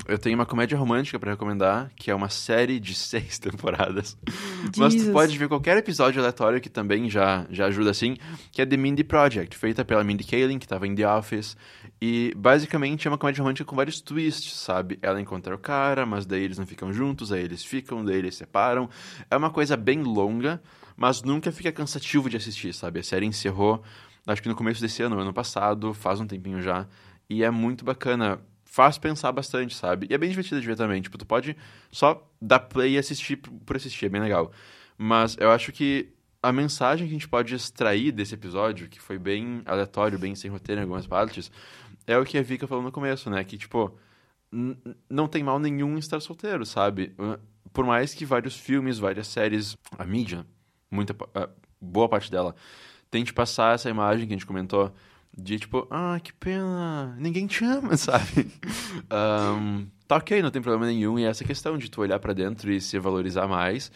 eu 0.07 0.17
tenho 0.17 0.35
uma 0.35 0.45
comédia 0.45 0.77
romântica 0.77 1.19
para 1.19 1.31
recomendar, 1.31 1.91
que 1.95 2.09
é 2.09 2.15
uma 2.15 2.29
série 2.29 2.79
de 2.79 2.93
seis 2.95 3.37
temporadas. 3.37 4.17
Jesus. 4.25 4.77
Mas 4.77 4.95
tu 4.95 5.11
pode 5.11 5.37
ver 5.37 5.47
qualquer 5.47 5.77
episódio 5.77 6.19
aleatório 6.19 6.59
que 6.59 6.69
também 6.69 7.09
já, 7.09 7.45
já 7.49 7.65
ajuda 7.65 7.91
assim, 7.91 8.17
que 8.51 8.61
é 8.61 8.65
The 8.65 8.77
Mindy 8.77 9.03
Project, 9.03 9.55
feita 9.55 9.85
pela 9.85 10.03
Mindy 10.03 10.23
Kaling, 10.23 10.57
que 10.57 10.65
estava 10.65 10.87
em 10.87 10.95
The 10.95 11.07
Office. 11.07 11.55
E 12.01 12.33
basicamente 12.35 13.07
é 13.07 13.11
uma 13.11 13.17
comédia 13.17 13.41
romântica 13.41 13.65
com 13.65 13.75
vários 13.75 14.01
twists, 14.01 14.53
sabe? 14.57 14.97
Ela 15.01 15.21
encontra 15.21 15.53
o 15.53 15.59
cara, 15.59 16.05
mas 16.05 16.25
daí 16.25 16.43
eles 16.43 16.57
não 16.57 16.65
ficam 16.65 16.91
juntos, 16.91 17.31
aí 17.31 17.43
eles 17.43 17.63
ficam, 17.63 18.03
daí 18.03 18.17
eles 18.17 18.35
separam. 18.35 18.89
É 19.29 19.37
uma 19.37 19.51
coisa 19.51 19.77
bem 19.77 20.01
longa, 20.01 20.59
mas 20.97 21.21
nunca 21.21 21.51
fica 21.51 21.71
cansativo 21.71 22.29
de 22.29 22.37
assistir, 22.37 22.73
sabe? 22.73 22.99
A 22.99 23.03
série 23.03 23.27
encerrou, 23.27 23.83
acho 24.27 24.41
que 24.41 24.49
no 24.49 24.55
começo 24.55 24.81
desse 24.81 25.01
ano, 25.01 25.19
ano 25.19 25.33
passado, 25.33 25.93
faz 25.93 26.19
um 26.19 26.27
tempinho 26.27 26.61
já. 26.61 26.87
E 27.29 27.43
é 27.43 27.49
muito 27.49 27.83
bacana 27.85 28.39
faz 28.71 28.97
pensar 28.97 29.33
bastante, 29.33 29.75
sabe? 29.75 30.07
E 30.09 30.13
é 30.13 30.17
bem 30.17 30.29
divertido 30.29 30.61
de 30.61 30.65
ver 30.65 30.77
também. 30.77 31.01
Tipo, 31.01 31.17
tu 31.17 31.25
pode 31.25 31.57
só 31.91 32.25
dar 32.41 32.59
play 32.59 32.93
e 32.93 32.97
assistir 32.97 33.35
por 33.35 33.75
assistir, 33.75 34.05
é 34.05 34.09
bem 34.09 34.21
legal. 34.21 34.49
Mas 34.97 35.35
eu 35.37 35.51
acho 35.51 35.73
que 35.73 36.13
a 36.41 36.53
mensagem 36.53 37.05
que 37.05 37.11
a 37.11 37.17
gente 37.17 37.27
pode 37.27 37.53
extrair 37.53 38.13
desse 38.13 38.33
episódio, 38.33 38.87
que 38.87 38.99
foi 38.99 39.19
bem 39.19 39.61
aleatório, 39.65 40.17
bem 40.17 40.35
sem 40.35 40.49
roteiro 40.49 40.79
em 40.79 40.83
algumas 40.83 41.05
partes, 41.05 41.51
é 42.07 42.17
o 42.17 42.23
que 42.23 42.37
a 42.37 42.41
Vika 42.41 42.65
falou 42.65 42.81
no 42.81 42.93
começo, 42.93 43.29
né? 43.29 43.43
Que, 43.43 43.57
tipo, 43.57 43.93
não 45.09 45.27
tem 45.27 45.43
mal 45.43 45.59
nenhum 45.59 45.95
em 45.95 45.99
estar 45.99 46.21
solteiro, 46.21 46.65
sabe? 46.65 47.13
Por 47.73 47.85
mais 47.85 48.13
que 48.13 48.25
vários 48.25 48.55
filmes, 48.55 48.97
várias 48.97 49.27
séries, 49.27 49.77
a 49.97 50.05
mídia, 50.05 50.45
muita, 50.89 51.13
boa 51.79 52.07
parte 52.07 52.31
dela, 52.31 52.55
tente 53.11 53.33
passar 53.33 53.75
essa 53.75 53.89
imagem 53.89 54.25
que 54.25 54.33
a 54.33 54.37
gente 54.37 54.45
comentou 54.47 54.91
de 55.37 55.59
tipo, 55.59 55.87
ah, 55.91 56.19
que 56.21 56.33
pena, 56.33 57.15
ninguém 57.19 57.45
te 57.45 57.63
ama, 57.63 57.95
sabe? 57.97 58.51
um, 59.11 59.87
tá 60.07 60.17
ok, 60.17 60.41
não 60.41 60.51
tem 60.51 60.61
problema 60.61 60.85
nenhum. 60.85 61.19
E 61.19 61.25
essa 61.25 61.43
questão 61.43 61.77
de 61.77 61.89
tu 61.89 62.01
olhar 62.01 62.19
para 62.19 62.33
dentro 62.33 62.71
e 62.71 62.81
se 62.81 62.97
valorizar 62.97 63.47
mais. 63.47 63.91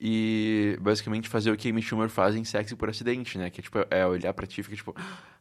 E 0.00 0.76
basicamente 0.80 1.28
fazer 1.28 1.50
o 1.52 1.56
que 1.56 1.68
Amy 1.68 1.80
Schumer 1.80 2.08
faz 2.08 2.34
em 2.34 2.44
Sexy 2.44 2.74
por 2.74 2.90
Acidente, 2.90 3.38
né? 3.38 3.48
Que 3.48 3.60
é, 3.60 3.62
tipo, 3.62 3.78
é 3.90 4.06
olhar 4.06 4.34
pra 4.34 4.46
ti 4.46 4.60
e 4.60 4.64
ficar 4.64 4.76
tipo, 4.76 4.94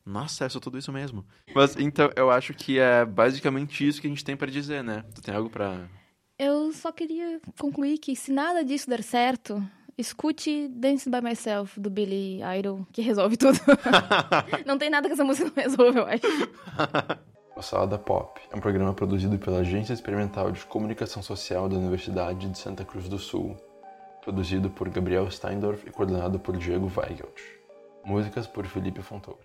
nossa, 0.05 0.45
é 0.45 0.49
só 0.49 0.59
tudo 0.59 0.77
isso 0.77 0.91
mesmo. 0.91 1.25
Mas 1.53 1.75
então 1.75 2.09
eu 2.15 2.29
acho 2.29 2.53
que 2.53 2.79
é 2.79 3.03
basicamente 3.03 3.85
isso 3.85 3.99
que 3.99 4.07
a 4.07 4.09
gente 4.09 4.23
tem 4.23 4.37
para 4.37 4.51
dizer, 4.51 4.83
né? 4.83 5.03
Tu 5.15 5.21
tem 5.21 5.35
algo 5.35 5.49
para 5.49 5.89
Eu 6.37 6.71
só 6.71 6.91
queria 6.91 7.41
concluir 7.59 7.97
que 7.97 8.15
se 8.15 8.31
nada 8.31 8.63
disso 8.63 8.89
der 8.89 9.03
certo, 9.03 9.61
Escute 9.97 10.67
Dance 10.69 11.09
by 11.09 11.21
Myself, 11.21 11.79
do 11.79 11.89
Billy 11.89 12.41
Idol, 12.57 12.85
que 12.91 13.01
resolve 13.01 13.37
tudo. 13.37 13.59
não 14.65 14.77
tem 14.77 14.89
nada 14.89 15.07
que 15.07 15.13
essa 15.13 15.23
música 15.23 15.51
não 15.55 15.63
resolve, 15.63 15.99
eu 15.99 16.05
acho. 16.05 17.23
O 17.55 17.61
Salada 17.61 17.99
Pop 17.99 18.41
é 18.51 18.55
um 18.55 18.59
programa 18.59 18.93
produzido 18.93 19.37
pela 19.37 19.59
Agência 19.59 19.93
Experimental 19.93 20.51
de 20.51 20.65
Comunicação 20.65 21.21
Social 21.21 21.69
da 21.69 21.75
Universidade 21.75 22.49
de 22.49 22.57
Santa 22.57 22.83
Cruz 22.83 23.07
do 23.07 23.19
Sul. 23.19 23.55
Produzido 24.23 24.69
por 24.69 24.89
Gabriel 24.89 25.29
Steindorf 25.29 25.87
e 25.87 25.91
coordenado 25.91 26.39
por 26.39 26.57
Diego 26.57 26.91
Weigelt. 26.95 27.39
Músicas 28.03 28.47
por 28.47 28.65
Felipe 28.65 29.03
Fontoura. 29.03 29.43